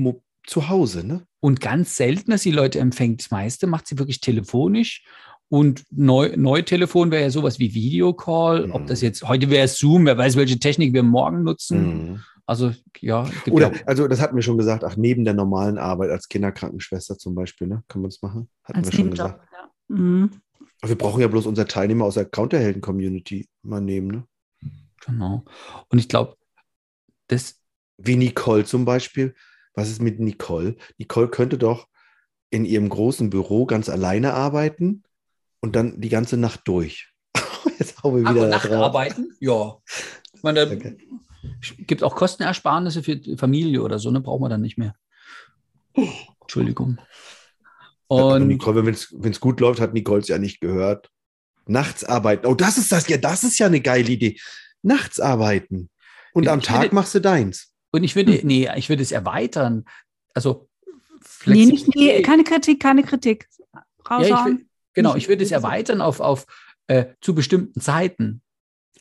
[0.46, 1.26] zu Hause, ne?
[1.40, 3.20] Und ganz selten, dass die Leute empfängt.
[3.20, 5.04] Das meiste macht sie wirklich telefonisch.
[5.50, 8.70] Und Neu Neutelefon wäre ja sowas wie Videocall.
[8.70, 8.86] Ob Mhm.
[8.86, 12.10] das jetzt, heute wäre es Zoom, wer weiß, welche Technik wir morgen nutzen.
[12.10, 12.20] Mhm.
[12.48, 13.28] Also, ja.
[13.50, 17.18] Oder, ja, also das hatten wir schon gesagt, ach, neben der normalen Arbeit als Kinderkrankenschwester
[17.18, 17.84] zum Beispiel, ne?
[17.88, 18.48] Kann man das machen?
[18.64, 19.46] Hatten Als wir schon gesagt.
[19.52, 19.70] Ja.
[19.94, 20.30] Mhm.
[20.80, 24.24] Aber wir brauchen ja bloß unsere Teilnehmer aus der Counterhelden-Community mal nehmen, ne?
[25.04, 25.44] genau.
[25.90, 26.36] Und ich glaube,
[27.26, 27.60] das,
[27.98, 29.34] Wie Nicole zum Beispiel.
[29.74, 30.76] Was ist mit Nicole?
[30.96, 31.86] Nicole könnte doch
[32.48, 35.02] in ihrem großen Büro ganz alleine arbeiten
[35.60, 37.12] und dann die ganze Nacht durch.
[37.78, 38.84] Jetzt hauen wir wieder da Nacht drauf.
[38.84, 39.36] arbeiten?
[39.38, 39.76] Ja.
[40.32, 40.96] Ich meine, Okay.
[41.86, 44.20] Gibt auch Kostenersparnisse für die Familie oder so, ne?
[44.20, 44.94] Braucht man dann nicht mehr.
[46.40, 46.98] Entschuldigung.
[48.06, 48.94] Und Nicole, wenn
[49.32, 51.10] es gut läuft, hat Nicole es ja nicht gehört.
[51.66, 52.46] Nachts arbeiten.
[52.46, 53.06] Oh, das ist das.
[53.08, 54.40] Ja, das ist ja eine geile Idee.
[54.82, 55.90] Nachts arbeiten.
[56.32, 57.74] Und Ich am Tag finde- machst du deins.
[57.90, 59.84] Und ich würde, nee, ich würde es erweitern.
[60.34, 60.68] Also
[61.46, 63.48] Nee, nicht, nee, keine Kritik, keine Kritik.
[64.08, 66.46] ja, ich will, genau, ich würde es erweitern auf, auf
[66.86, 68.40] äh, zu bestimmten Zeiten.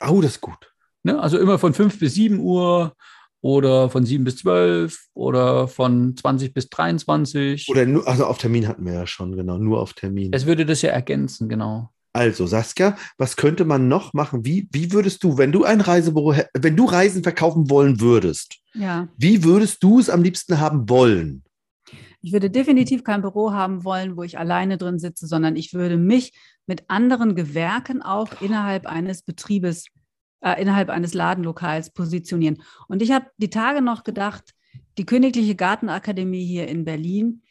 [0.02, 0.74] Oh, das ist gut.
[1.08, 1.20] Ne?
[1.20, 2.93] Also immer von 5 bis 7 Uhr
[3.41, 7.67] oder von 7 bis 12 oder von 20 bis 23.
[7.70, 10.32] Oder nur, also auf Termin hatten wir ja schon, genau, nur auf Termin.
[10.34, 11.89] es würde das ja ergänzen, genau.
[12.13, 14.43] Also, Saskia, was könnte man noch machen?
[14.43, 19.08] Wie, wie würdest du, wenn du ein Reisebüro, wenn du Reisen verkaufen wollen würdest, Ja,
[19.17, 21.43] wie würdest du es am liebsten haben wollen?
[22.22, 25.96] ich würde definitiv kein Büro haben wollen, wo ich alleine drin sitze, sondern ich würde
[25.96, 26.34] mich
[26.65, 29.86] mit anderen Gewerken auch innerhalb eines Betriebes,
[30.41, 32.62] äh, innerhalb eines Ladenlokals positionieren.
[32.88, 34.54] Und ich habe die Tage noch gedacht,
[34.97, 37.41] die Königliche Gartenakademie hier in Berlin,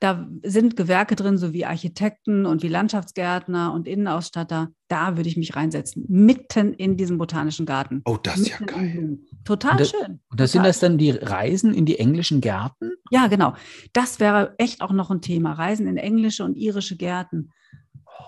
[0.00, 4.68] da sind Gewerke drin, so wie Architekten und wie Landschaftsgärtner und Innenausstatter.
[4.88, 8.02] Da würde ich mich reinsetzen, mitten in diesem botanischen Garten.
[8.04, 9.18] Oh, das ist ja geil.
[9.44, 10.20] Total Und das- schön.
[10.30, 12.90] Und das sind das dann die Reisen in die englischen Gärten?
[13.10, 13.54] Ja, genau.
[13.94, 15.52] Das wäre echt auch noch ein Thema.
[15.52, 17.50] Reisen in englische und irische Gärten.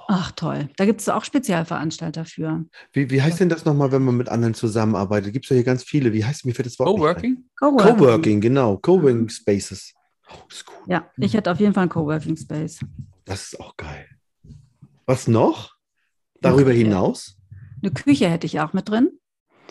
[0.08, 0.68] Ach toll.
[0.76, 2.64] Da gibt es auch Spezialveranstalter für.
[2.92, 5.32] Wie, wie heißt denn das nochmal, wenn man mit anderen zusammenarbeitet?
[5.32, 6.12] Gibt es ja hier ganz viele.
[6.12, 6.88] Wie heißt mir fällt das Wort?
[6.88, 7.44] Coworking?
[7.58, 7.96] Coworking.
[7.96, 8.76] Coworking, genau.
[8.76, 9.92] Coworking Spaces.
[10.30, 10.84] Oh, ist cool.
[10.92, 12.78] Ja, ich hätte auf jeden Fall einen Coworking Space.
[13.24, 14.06] Das ist auch geil.
[15.06, 15.74] Was noch?
[16.40, 16.84] Darüber Okay.
[16.84, 17.36] hinaus?
[17.82, 19.10] Eine Küche hätte ich auch mit drin,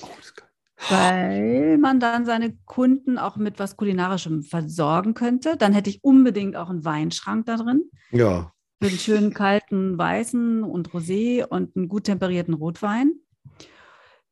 [0.01, 0.49] Oh, das ist geil.
[0.89, 5.55] weil man dann seine Kunden auch mit was Kulinarischem versorgen könnte.
[5.57, 7.83] Dann hätte ich unbedingt auch einen Weinschrank da drin.
[8.11, 8.51] Ja.
[8.81, 13.13] Für einen schönen kalten Weißen und Rosé und einen gut temperierten Rotwein.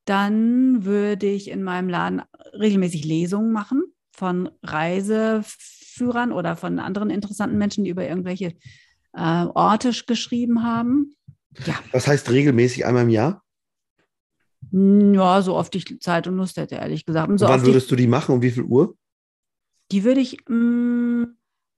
[0.05, 2.21] Dann würde ich in meinem Laden
[2.53, 8.53] regelmäßig Lesungen machen von Reiseführern oder von anderen interessanten Menschen, die über irgendwelche
[9.13, 11.15] äh, Orte sch- geschrieben haben.
[11.65, 13.43] Ja, Was heißt regelmäßig einmal im Jahr?
[14.71, 17.29] Mm, ja, so oft ich Zeit und Lust hätte, ehrlich gesagt.
[17.29, 18.35] Und so Und wann oft ich, würdest du die machen?
[18.35, 18.95] Um wie viel Uhr?
[19.91, 21.23] die würde ich mm,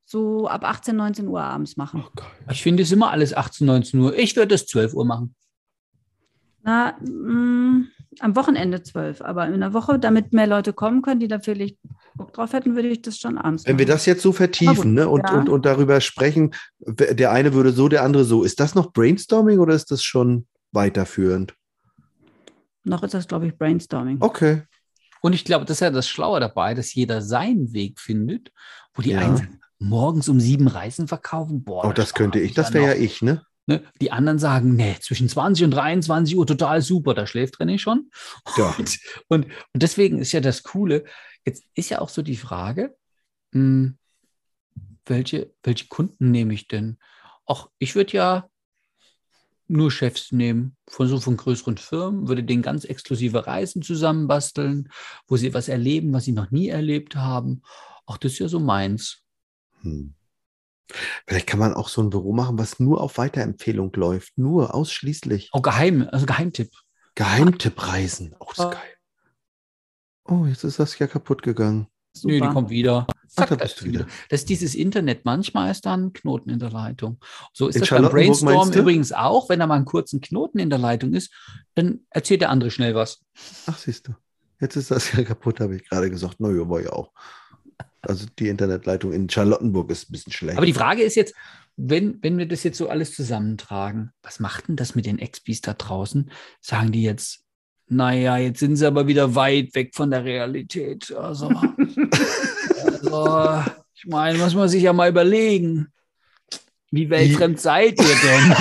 [0.05, 2.05] so ab 18, 19 Uhr abends machen.
[2.05, 2.21] Oh.
[2.51, 4.17] Ich finde es immer alles 18, 19 Uhr.
[4.17, 5.35] Ich würde es 12 Uhr machen.
[6.61, 7.87] Na, mm,
[8.19, 11.77] am Wochenende 12, aber in der Woche, damit mehr Leute kommen können, die da vielleicht
[12.15, 13.93] Bock drauf hätten, würde ich das schon abends Wenn wir machen.
[13.93, 15.37] das jetzt so vertiefen ne, und, ja.
[15.37, 19.59] und, und darüber sprechen, der eine würde so, der andere so, ist das noch Brainstorming
[19.59, 21.53] oder ist das schon weiterführend?
[22.83, 24.17] Noch ist das, glaube ich, Brainstorming.
[24.21, 24.63] Okay.
[25.21, 28.51] Und ich glaube, das ist ja das Schlaue dabei, dass jeder seinen Weg findet,
[28.93, 29.19] wo die Ja.
[29.19, 31.63] einen sagen, morgens um sieben Reisen verkaufen.
[31.63, 32.53] Boah, Oh, das könnte ich.
[32.53, 33.43] Das wäre ja ich, ne?
[33.67, 33.83] Ne?
[33.99, 38.11] Die anderen sagen, nee, zwischen 20 und 23 Uhr total super, da schläft René schon.
[38.57, 38.75] Ja.
[38.77, 41.03] Und, und, und deswegen ist ja das Coole,
[41.45, 42.95] jetzt ist ja auch so die Frage,
[43.51, 43.93] mh,
[45.07, 46.97] welche, welche Kunden nehme ich denn?
[47.45, 48.49] Auch ich würde ja
[49.67, 54.89] nur Chefs nehmen von so von größeren Firmen, würde denen ganz exklusive Reisen zusammenbasteln,
[55.27, 57.63] wo sie was erleben, was sie noch nie erlebt haben.
[58.05, 59.24] Auch das ist ja so meins.
[59.85, 60.15] Hm.
[61.27, 64.37] Vielleicht kann man auch so ein Büro machen, was nur auf Weiterempfehlung läuft.
[64.37, 65.49] Nur ausschließlich.
[65.51, 66.71] Auch geheim, also Geheimtipp.
[67.15, 68.35] Geheimtippreisen.
[68.39, 68.93] Oh, das ist geil.
[70.25, 71.87] Oh, jetzt ist das ja kaputt gegangen.
[72.13, 72.33] Super.
[72.33, 73.07] Nö, die kommt wieder.
[73.35, 74.07] Ach, da bist ist du wieder.
[74.29, 75.25] Das ist dieses Internet.
[75.25, 77.19] Manchmal ist da ein Knoten in der Leitung.
[77.51, 79.49] So ist In das beim Brainstorm übrigens auch.
[79.49, 81.33] Wenn da mal einen kurzen Knoten in der Leitung ist,
[81.73, 83.23] dann erzählt der andere schnell was.
[83.67, 84.15] Ach, siehst du.
[84.61, 86.37] Jetzt ist das ja kaputt, habe ich gerade gesagt.
[86.39, 87.11] Na ja, war ja auch.
[88.07, 90.57] Also die Internetleitung in Charlottenburg ist ein bisschen schlecht.
[90.57, 91.33] Aber die Frage ist jetzt,
[91.77, 95.61] wenn, wenn wir das jetzt so alles zusammentragen, was macht denn das mit den Expis
[95.61, 96.31] da draußen?
[96.61, 97.41] Sagen die jetzt,
[97.87, 101.13] naja, jetzt sind sie aber wieder weit weg von der Realität.
[101.15, 101.49] Also,
[102.83, 103.63] also
[103.93, 105.87] ich meine, muss man sich ja mal überlegen.
[106.91, 108.55] Wie weltfremd seid ihr denn?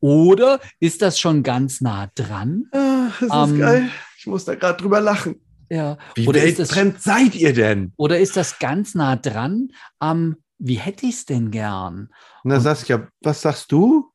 [0.00, 2.64] Oder ist das schon ganz nah dran?
[2.72, 3.90] Ah, das ist Ähm, geil.
[4.18, 5.40] Ich muss da gerade drüber lachen.
[5.70, 5.98] Ja.
[6.16, 7.92] Wie Oder ist, das, weltfremd seid ihr denn?
[7.96, 9.68] oder ist das ganz nah dran
[10.00, 12.10] am, wie hätte ich es denn gern?
[12.44, 14.10] Na, Und- Saskia, was sagst du?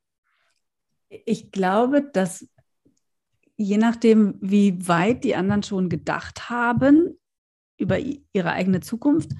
[1.26, 2.46] Ich glaube, dass
[3.56, 7.18] je nachdem, wie weit die anderen schon gedacht haben
[7.78, 9.32] über ihre eigene Zukunft,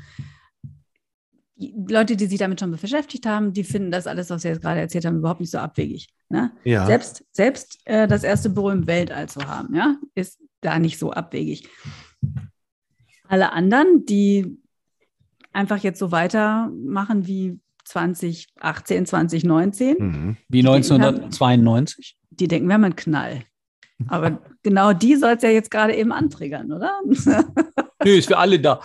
[1.58, 4.82] Leute, die sich damit schon beschäftigt haben, die finden das alles, was wir jetzt gerade
[4.82, 6.10] erzählt haben, überhaupt nicht so abwegig.
[6.30, 6.52] Ne?
[6.64, 6.86] Ja.
[6.86, 11.12] Selbst, selbst äh, das erste Büro im Weltall zu haben, ja, ist da nicht so
[11.12, 11.68] abwegig.
[13.28, 14.58] Alle anderen, die
[15.54, 19.96] einfach jetzt so weitermachen wie 2018, 2019.
[19.98, 20.38] Mhm.
[20.50, 22.18] Wie Die 1992.
[22.32, 23.44] Die denken, wir haben einen Knall.
[24.08, 27.00] Aber genau die soll es ja jetzt gerade eben antriggern, oder?
[28.04, 28.82] Nö, ist für alle da.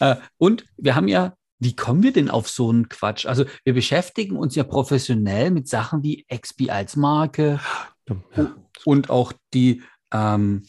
[0.00, 3.24] Äh, Und wir haben ja, wie kommen wir denn auf so einen Quatsch?
[3.26, 7.60] Also wir beschäftigen uns ja professionell mit Sachen wie XP als Marke
[8.36, 8.54] Ja.
[8.84, 10.64] und auch die, ähm,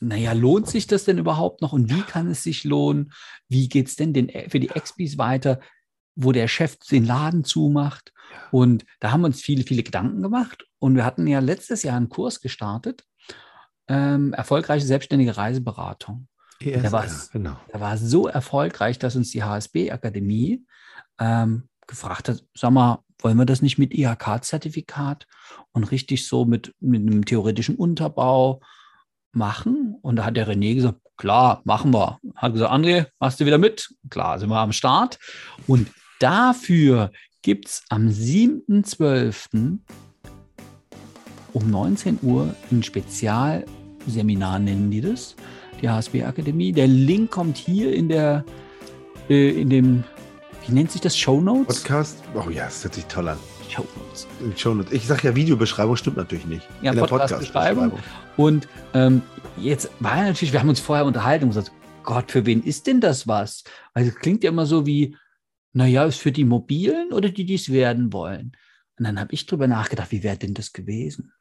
[0.00, 3.12] naja, lohnt sich das denn überhaupt noch und wie kann es sich lohnen?
[3.48, 5.60] Wie geht es denn den, für die XPs weiter,
[6.14, 8.12] wo der Chef den Laden zumacht?
[8.50, 10.64] Und da haben wir uns viele, viele Gedanken gemacht.
[10.78, 13.04] Und wir hatten ja letztes Jahr einen Kurs gestartet,
[13.88, 16.28] ähm, erfolgreiche selbstständige Reiseberatung.
[16.60, 17.30] ESR, war's.
[17.30, 17.56] genau.
[17.68, 20.64] Er war so erfolgreich, dass uns die HSB-Akademie
[21.18, 25.26] ähm, gefragt hat, sag mal, wollen wir das nicht mit IHK-Zertifikat
[25.72, 28.60] und richtig so mit, mit einem theoretischen Unterbau
[29.36, 29.96] machen?
[30.02, 32.18] Und da hat der René gesagt, klar, machen wir.
[32.34, 33.88] Hat gesagt, André, machst du wieder mit?
[34.10, 35.18] Klar, sind wir am Start.
[35.66, 35.88] Und
[36.20, 39.78] dafür gibt es am 7.12.
[41.52, 45.36] um 19 Uhr ein Spezialseminar, nennen die das
[45.80, 46.72] die HSB Akademie.
[46.72, 48.44] Der Link kommt hier in der,
[49.28, 50.04] äh, in dem,
[50.66, 51.82] wie nennt sich das, Show Notes?
[51.82, 52.22] Podcast.
[52.34, 53.38] Oh ja, das hört sich toll an.
[53.70, 54.26] Show Notes.
[54.56, 54.92] Shownotes.
[54.92, 56.66] Ich sage ja Videobeschreibung, stimmt natürlich nicht.
[56.82, 57.92] Ja, In der Podcast-Beschreibung.
[58.36, 59.22] Und ähm,
[59.56, 62.86] jetzt war ja natürlich, wir haben uns vorher unterhalten und gesagt, Gott, für wen ist
[62.86, 63.64] denn das was?
[63.94, 65.16] Weil es klingt ja immer so wie,
[65.72, 68.56] naja, ist für die Mobilen oder die, die es werden wollen.
[68.98, 71.32] Und dann habe ich drüber nachgedacht, wie wäre denn das gewesen?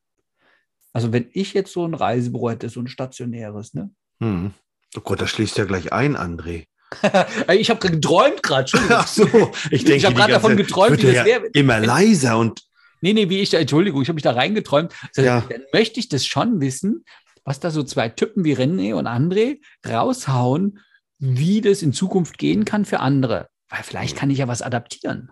[0.91, 3.91] Also wenn ich jetzt so ein Reisebüro hätte, so ein stationäres, ne?
[4.19, 4.53] Hm.
[4.97, 6.67] Oh Gott, das schließt ja gleich ein, André.
[7.53, 8.97] ich habe geträumt gerade, Entschuldigung.
[8.97, 9.25] Ach so,
[9.71, 11.45] ich denke, Ich hab die grad ganze davon geträumt, wie das wäre.
[11.53, 12.61] Immer leiser und
[13.01, 14.93] Nee, nee, wie ich da, Entschuldigung, ich habe mich da reingeträumt.
[15.11, 15.41] So, Ja.
[15.41, 17.05] Dann möchte ich das schon wissen,
[17.43, 20.79] was da so zwei Typen wie René und André raushauen,
[21.19, 23.47] wie das in Zukunft gehen kann für andere.
[23.69, 25.31] Weil vielleicht kann ich ja was adaptieren.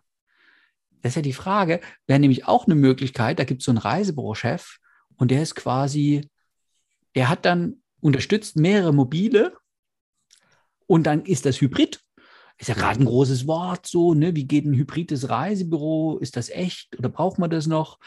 [1.02, 1.82] Das ist ja die Frage.
[2.06, 4.78] Wäre nämlich auch eine Möglichkeit, da gibt es so einen Reisebürochef
[5.17, 6.30] und der ist quasi,
[7.15, 9.54] der hat dann unterstützt mehrere Mobile
[10.88, 12.02] und dann ist das Hybrid.
[12.60, 14.36] Ist ja gerade ein großes Wort so, ne?
[14.36, 16.17] Wie geht ein hybrides Reisebüro?
[16.19, 18.00] Ist das echt oder braucht man das noch?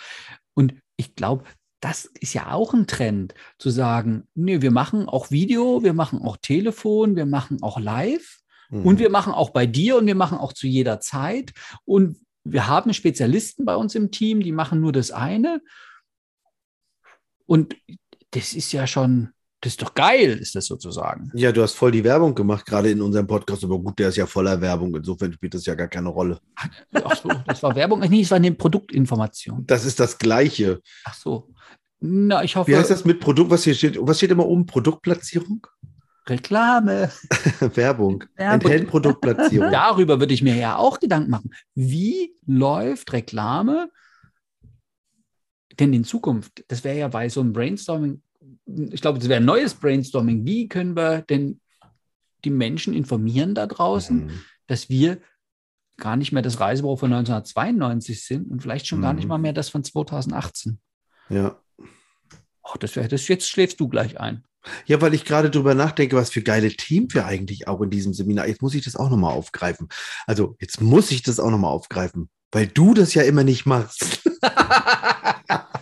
[0.55, 1.45] Und ich glaube,
[1.81, 6.23] das ist ja auch ein Trend, zu sagen, nee, wir machen auch Video, wir machen
[6.23, 8.87] auch Telefon, wir machen auch Live Mhm.
[8.87, 11.53] und wir machen auch bei dir und wir machen auch zu jeder Zeit.
[11.85, 15.61] Und wir haben Spezialisten bei uns im Team, die machen nur das eine.
[17.47, 17.77] Und
[18.33, 19.31] das ist ja schon,
[19.67, 21.33] das ist doch geil, ist das sozusagen.
[21.35, 24.17] Ja, du hast voll die Werbung gemacht, gerade in unserem Podcast, aber gut, der ist
[24.17, 26.39] ja voller Werbung, insofern spielt das ja gar keine Rolle.
[26.93, 27.99] Ach so, das war Werbung.
[27.99, 29.67] Nee, es war eine Produktinformation.
[29.67, 30.81] Das ist das Gleiche.
[31.05, 31.53] Ach so.
[31.99, 33.51] Na, ich hoffe, Wie heißt das mit Produkt?
[33.51, 33.99] Was hier steht?
[34.01, 34.67] Was steht immer oben?
[34.67, 35.67] Produktplatzierung?
[36.29, 37.11] Reklame.
[37.61, 38.23] Werbung.
[38.37, 38.61] Werbung.
[38.61, 39.69] Enthält Produktplatzierung.
[39.73, 41.51] Darüber würde ich mir ja auch Gedanken machen.
[41.75, 43.89] Wie läuft Reklame
[45.81, 46.65] denn in Zukunft?
[46.69, 48.23] Das wäre ja bei so einem Brainstorming,
[48.67, 50.45] ich glaube, das wäre ein neues Brainstorming.
[50.45, 51.61] Wie können wir denn
[52.45, 54.41] die Menschen informieren da draußen, Mhm.
[54.67, 55.21] dass wir
[55.97, 59.19] gar nicht mehr das Reisebüro von 1992 sind und vielleicht schon gar Mhm.
[59.19, 60.79] nicht mal mehr das von 2018?
[61.29, 61.59] Ja.
[62.63, 63.29] Oh, das wäre das.
[63.29, 64.45] Jetzt schläfst du gleich ein.
[64.87, 68.13] Ja, weil ich gerade drüber nachdenke, was für geile Teams wir eigentlich auch in diesem
[68.13, 68.49] Seminar.
[68.49, 69.89] Jetzt muss ich das auch nochmal aufgreifen.
[70.27, 74.29] Also, jetzt muss ich das auch nochmal aufgreifen, weil du das ja immer nicht machst.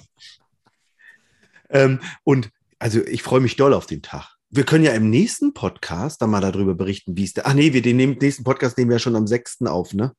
[1.70, 2.50] ähm, und
[2.84, 4.36] also, ich freue mich doll auf den Tag.
[4.50, 7.40] Wir können ja im nächsten Podcast dann mal darüber berichten, wie es da.
[7.46, 9.62] Ach nee, wir den nächsten Podcast nehmen wir ja schon am 6.
[9.62, 10.12] auf, ne?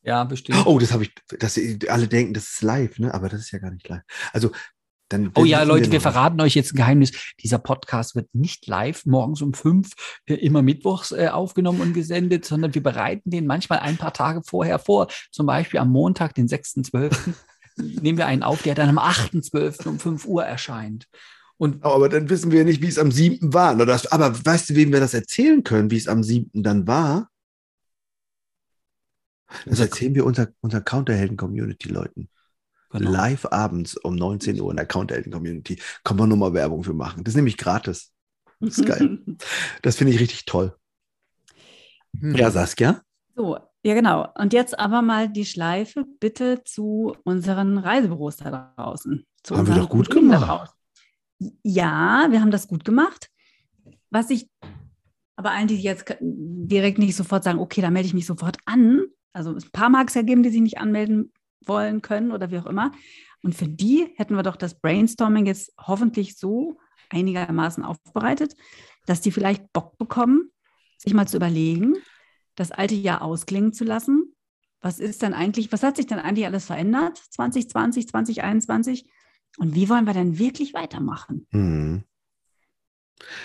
[0.00, 0.64] Ja, bestimmt.
[0.64, 3.12] Oh, das habe ich, das, alle denken, das ist live, ne?
[3.12, 4.00] Aber das ist ja gar nicht live.
[4.32, 4.52] Also,
[5.10, 5.32] dann.
[5.34, 6.02] Oh ja, Leute, wir nicht.
[6.02, 7.12] verraten euch jetzt ein Geheimnis.
[7.42, 9.92] Dieser Podcast wird nicht live morgens um fünf,
[10.24, 14.40] äh, immer mittwochs äh, aufgenommen und gesendet, sondern wir bereiten den manchmal ein paar Tage
[14.42, 15.08] vorher vor.
[15.30, 17.34] Zum Beispiel am Montag, den 6.12.
[18.00, 19.88] nehmen wir einen auf, der dann am 8.12.
[19.88, 21.06] um 5 Uhr erscheint.
[21.62, 23.54] Und aber dann wissen wir nicht, wie es am 7.
[23.54, 23.70] war.
[23.70, 26.50] Aber weißt du, wem wir das erzählen können, wie es am 7.
[26.60, 27.30] dann war?
[29.66, 32.28] Das erzählen wir unser, unser Counterhelden-Community-Leuten.
[32.90, 33.10] genau.
[33.12, 35.78] Live abends um 19 Uhr in der Counterhelden-Community.
[36.02, 37.22] Kann man nur mal Werbung für machen.
[37.22, 38.10] Das ist nämlich gratis.
[38.58, 39.20] Das ist geil.
[39.82, 40.74] Das finde ich richtig toll.
[42.18, 42.34] Hm.
[42.34, 43.02] Ja, Saskia?
[43.36, 44.26] So, ja genau.
[44.36, 49.24] Und jetzt aber mal die Schleife bitte zu unseren Reisebüros da draußen.
[49.44, 50.74] Zu Haben wir doch gut gemacht.
[51.62, 53.30] Ja, wir haben das gut gemacht.
[54.10, 54.48] Was ich,
[55.36, 59.06] aber allen, die jetzt direkt nicht sofort sagen, okay, da melde ich mich sofort an.
[59.32, 61.32] Also ein paar mag es ja geben, die sich nicht anmelden
[61.64, 62.92] wollen können oder wie auch immer.
[63.42, 66.78] Und für die hätten wir doch das Brainstorming jetzt hoffentlich so
[67.10, 68.54] einigermaßen aufbereitet,
[69.06, 70.50] dass die vielleicht Bock bekommen,
[70.98, 71.96] sich mal zu überlegen,
[72.54, 74.34] das alte Jahr ausklingen zu lassen.
[74.80, 79.08] Was ist denn eigentlich, was hat sich denn eigentlich alles verändert 2020, 2021?
[79.58, 81.46] Und wie wollen wir denn wirklich weitermachen?
[81.50, 82.04] Mhm.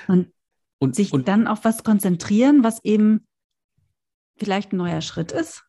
[0.07, 0.31] Und,
[0.79, 3.25] Und, sich und dann auf was konzentrieren, was eben
[4.37, 5.63] vielleicht ein neuer Schritt ist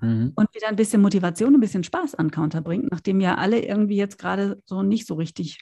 [0.00, 0.32] Mhm.
[0.34, 3.96] und wieder ein bisschen Motivation, ein bisschen Spaß an Counter bringt, nachdem ja alle irgendwie
[3.96, 5.60] jetzt gerade so nicht so richtig.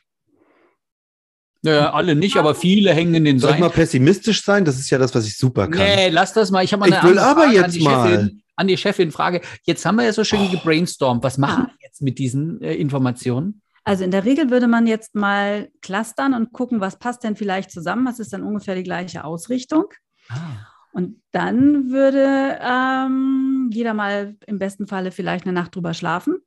[1.62, 4.64] Naja, alle nicht, aber viele hängen in den Soll ich mal pessimistisch sein?
[4.64, 5.82] Das ist ja das, was ich super kann.
[5.84, 6.64] Nee, lass das mal.
[6.64, 8.08] Ich habe mal Ich eine will andere aber Frage jetzt an die mal.
[8.10, 9.40] Chefin, an die Chefin Frage.
[9.64, 10.50] Jetzt haben wir ja so schön Oh.
[10.50, 11.22] gebrainstormt.
[11.22, 13.62] Was machen jetzt mit diesen äh, Informationen?
[13.84, 17.70] Also in der Regel würde man jetzt mal clustern und gucken, was passt denn vielleicht
[17.70, 19.86] zusammen, was ist dann ungefähr die gleiche Ausrichtung.
[20.28, 20.66] Ah.
[20.92, 26.38] Und dann würde ähm, jeder mal im besten Falle vielleicht eine Nacht drüber schlafen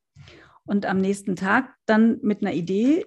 [0.64, 3.06] und am nächsten Tag dann mit einer Idee,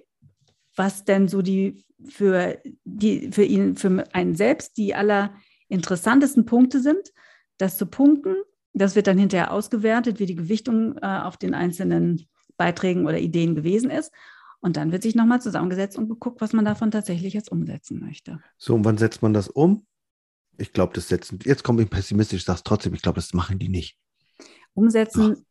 [0.76, 7.12] was denn so die für, die, für ihn, für einen selbst die allerinteressantesten Punkte sind,
[7.58, 8.36] das zu punkten.
[8.74, 12.28] Das wird dann hinterher ausgewertet, wie die Gewichtung äh, auf den einzelnen
[12.58, 14.12] Beiträgen oder Ideen gewesen ist.
[14.60, 18.40] Und dann wird sich nochmal zusammengesetzt und geguckt, was man davon tatsächlich jetzt umsetzen möchte.
[18.58, 19.86] So, und wann setzt man das um?
[20.58, 21.40] Ich glaube, das setzen.
[21.44, 23.98] Jetzt komme ich pessimistisch, sag's trotzdem, ich glaube, das machen die nicht.
[24.74, 25.46] Umsetzen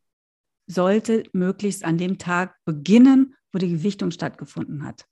[0.66, 5.07] sollte möglichst an dem Tag beginnen, wo die Gewichtung stattgefunden hat.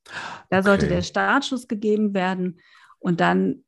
[0.50, 0.94] Da sollte Okay.
[0.96, 2.60] der Startschuss gegeben werden
[2.98, 3.64] und dann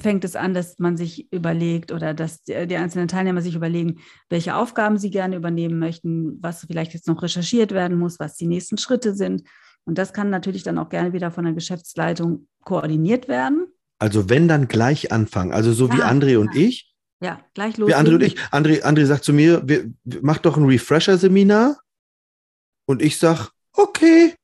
[0.00, 4.56] fängt es an, dass man sich überlegt oder dass die einzelnen Teilnehmer sich überlegen, welche
[4.56, 8.78] Aufgaben sie gerne übernehmen möchten, was vielleicht jetzt noch recherchiert werden muss, was die nächsten
[8.78, 9.42] Schritte sind.
[9.84, 13.66] Und das kann natürlich dann auch gerne wieder von der Geschäftsleitung koordiniert werden.
[13.98, 15.52] Also wenn dann gleich anfangen.
[15.52, 16.62] Also so wie Ja, André und ja.
[16.62, 16.94] ich.
[17.22, 17.88] Ja, gleich los.
[17.88, 18.38] Wie André und ich.
[18.50, 21.78] André, André sagt zu mir, wir, wir- mach doch ein Refresher-Seminar.
[22.86, 24.34] Und ich sag, okay,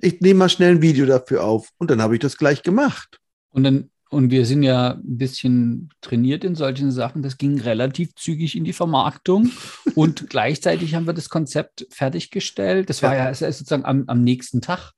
[0.00, 1.70] ich nehme mal schnell ein Video dafür auf.
[1.78, 3.18] Und dann habe ich das gleich gemacht.
[3.50, 7.22] Und dann, und wir sind ja ein bisschen trainiert in solchen Sachen.
[7.22, 9.50] Das ging relativ zügig in die Vermarktung.
[9.94, 12.88] und gleichzeitig haben wir das Konzept fertiggestellt.
[12.88, 13.24] Das war Ja.
[13.24, 14.92] ja, es sozusagen am, am nächsten Tag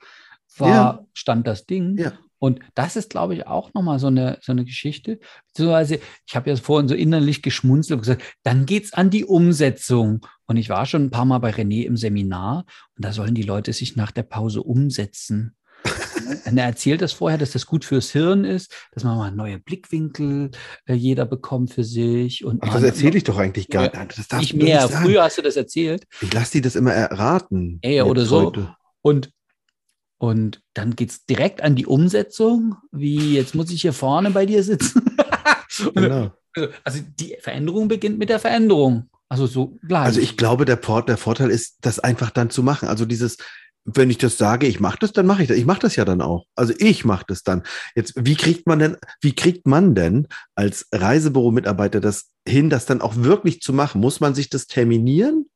[0.58, 1.06] war, Ja.
[1.14, 1.96] stand das Ding.
[1.98, 2.12] Ja.
[2.40, 5.18] Und das ist, glaube ich, auch nochmal so eine, so eine Geschichte.
[5.48, 10.24] Beziehungsweise, ich habe ja vorhin so innerlich geschmunzelt und gesagt, dann geht's an die Umsetzung.
[10.46, 12.64] Und ich war schon ein paar Mal bei René im Seminar
[12.96, 15.56] und da sollen die Leute sich nach der Pause umsetzen.
[16.44, 20.50] Er erzählt das vorher, dass das gut fürs Hirn ist, dass man mal neue Blickwinkel
[20.86, 22.44] äh, jeder bekommt für sich.
[22.44, 24.18] Und Ach, das erzähle ich doch eigentlich gar Ja, nicht.
[24.18, 24.82] Das doch mehr.
[24.86, 24.94] nicht.
[24.94, 26.04] Früher hast du das erzählt.
[26.20, 27.78] Ich lasse die das immer erraten.
[27.82, 28.46] Ey, oder so.
[28.46, 28.74] heute.
[29.02, 29.30] Und,
[30.18, 34.46] und dann geht es direkt an die Umsetzung, wie jetzt muss ich hier vorne bei
[34.46, 35.02] dir sitzen.
[35.94, 36.32] Genau.
[36.82, 39.08] Also die Veränderung beginnt mit der Veränderung.
[39.28, 40.04] Also so gleich.
[40.04, 42.88] Also ich glaube, der, Port, der Vorteil ist, das einfach dann zu machen.
[42.88, 43.36] Also dieses,
[43.94, 45.56] wenn ich das sage, ich mache das, dann mache ich das.
[45.56, 46.46] Ich mache das ja dann auch.
[46.54, 47.62] Also ich mache das dann.
[47.94, 53.00] Jetzt, wie kriegt man denn, wie kriegt man denn als Reisebüro-Mitarbeiter das hin, das dann
[53.00, 54.00] auch wirklich zu machen?
[54.00, 55.48] Muss man sich das terminieren?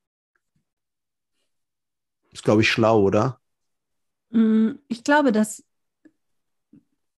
[2.30, 3.38] Ist, glaube ich, schlau, oder?
[4.30, 5.62] Mm, Ich glaube, dass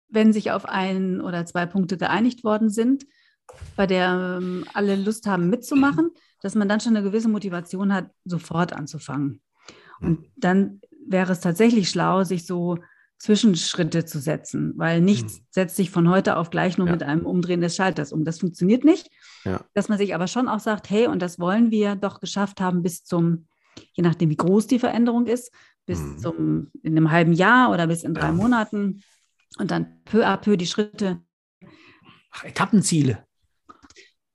[0.09, 3.07] wenn sich auf ein oder zwei Punkte geeinigt worden sind,
[3.77, 8.11] bei der ähm, alle Lust haben mitzumachen, dass man dann schon eine gewisse Motivation hat,
[8.25, 9.41] sofort anzufangen.
[10.01, 12.79] Und dann wäre es tatsächlich schlau, sich so
[13.19, 15.45] Zwischenschritte zu setzen, weil nichts Mhm.
[15.51, 16.93] setzt sich von heute auf gleich nur Ja.
[16.93, 18.25] mit einem Umdrehen des Schalters um.
[18.25, 19.09] Das funktioniert nicht.
[19.45, 19.61] Ja.
[19.73, 22.83] Dass man sich aber schon auch sagt, hey, und das wollen wir doch geschafft haben
[22.83, 23.47] bis zum,
[23.93, 25.53] je nachdem, wie groß die Veränderung ist,
[25.87, 26.19] bis Mhm.
[26.19, 28.33] zum in einem halben Jahr oder bis in drei Ja.
[28.33, 29.03] Monaten
[29.59, 31.21] und dann peu à peu die Schritte
[32.31, 33.25] Ach, Etappenziele.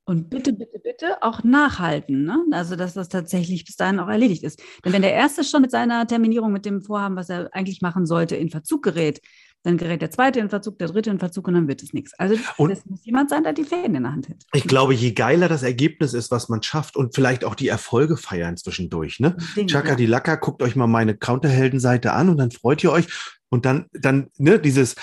[0.09, 2.23] Und bitte, bitte, bitte auch nachhalten.
[2.23, 2.43] Ne?
[2.51, 4.59] Also, dass das tatsächlich bis dahin auch erledigt ist.
[4.83, 8.07] Denn wenn der Erste schon mit seiner Terminierung, mit dem Vorhaben, was er eigentlich machen
[8.07, 9.21] sollte, in Verzug gerät,
[9.61, 12.13] dann gerät der Zweite in Verzug, der Dritte in Verzug und dann wird es nichts.
[12.17, 14.37] Also, Und- es muss jemand sein, der die Fäden in der Hand hat.
[14.53, 18.17] Ich glaube, je geiler das Ergebnis ist, was man schafft und vielleicht auch die Erfolge
[18.17, 19.37] feiern zwischendurch, ne?
[19.67, 23.07] Chaka die Lacker, guckt euch mal meine Counterheldenseite an und dann freut ihr euch
[23.49, 24.95] und dann, dann, ne, dieses,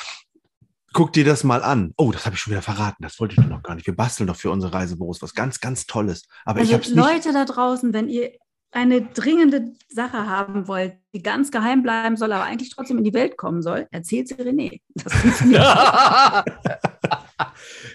[0.96, 1.92] guckt dir das mal an.
[1.98, 3.86] Oh, das habe ich schon wieder verraten, das wollte ich doch noch gar nicht.
[3.86, 6.22] Wir basteln doch für unsere Reisebüros was ganz, ganz Tolles.
[6.46, 6.96] Aber ich Also habe es nicht.
[6.96, 8.32] Leute da draußen, wenn ihr
[8.72, 13.12] eine dringende Sache haben wollt, die ganz geheim bleiben soll, aber eigentlich trotzdem in die
[13.12, 14.80] Welt kommen soll, erzählt sie René.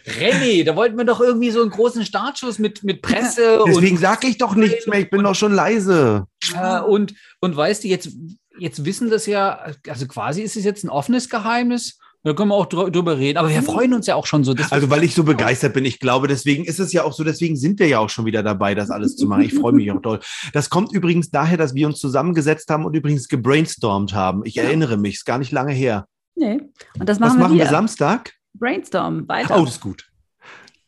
[0.05, 4.27] René, da wollten wir doch irgendwie so einen großen Startschuss mit, mit Presse Deswegen sage
[4.27, 6.27] ich doch nichts mehr, ich bin doch schon leise.
[6.53, 8.11] äh, und, und weißt du, jetzt,
[8.59, 11.97] jetzt wissen das ja, also quasi ist es jetzt ein offenes Geheimnis.
[12.23, 13.37] Da können wir auch drü- drüber reden.
[13.39, 14.55] Aber wir freuen uns ja auch schon so.
[14.55, 17.23] wir- Also, weil ich so begeistert bin, ich glaube, deswegen ist es ja auch so,
[17.23, 19.41] deswegen sind wir ja auch schon wieder dabei, das alles zu machen.
[19.41, 20.19] Ich freue mich auch doll.
[20.53, 24.45] Das kommt übrigens daher, dass wir uns zusammengesetzt haben und übrigens gebrainstormt haben.
[24.45, 26.05] Ich erinnere mich, ist gar nicht lange her.
[26.35, 26.59] nee.
[26.99, 27.69] Und das Was machen, machen wir wir.
[27.71, 28.33] Samstag?
[28.53, 29.57] Brainstorm, weiter.
[29.59, 30.07] Oh, das ist gut.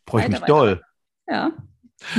[0.07, 0.81] Freue ich mich weiter, doll.
[1.27, 1.51] Ja.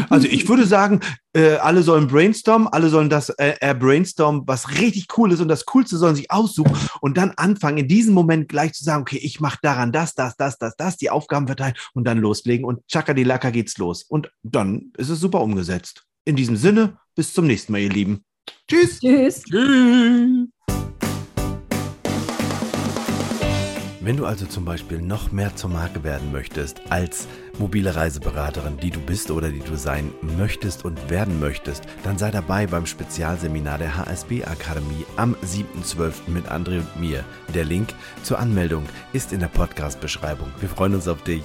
[0.09, 1.01] Also ich würde sagen,
[1.35, 5.49] äh, alle sollen brainstormen, alle sollen das äh, äh, brainstormen, was richtig cool ist und
[5.49, 9.19] das Coolste sollen sich aussuchen und dann anfangen, in diesem Moment gleich zu sagen, okay,
[9.19, 12.81] ich mache daran das, das, das, das, das, die Aufgaben verteilen und dann loslegen und
[12.91, 14.03] Chakadilaka geht's los.
[14.03, 16.05] Und dann ist es super umgesetzt.
[16.25, 18.25] In diesem Sinne, bis zum nächsten Mal, ihr Lieben.
[18.69, 19.01] Tschüss.
[19.01, 19.43] Tschüss.
[19.43, 20.49] Tschüss.
[24.05, 27.27] Wenn du also zum Beispiel noch mehr zur Marke werden möchtest als
[27.59, 32.31] mobile Reiseberaterin, die du bist oder die du sein möchtest und werden möchtest, dann sei
[32.31, 36.29] dabei beim Spezialseminar der HSB Akademie am 7.12.
[36.29, 37.25] mit André und mir.
[37.55, 38.85] Der Link zur Anmeldung
[39.15, 40.49] ist in der Podcast-Beschreibung.
[40.61, 41.43] Wir freuen uns auf dich.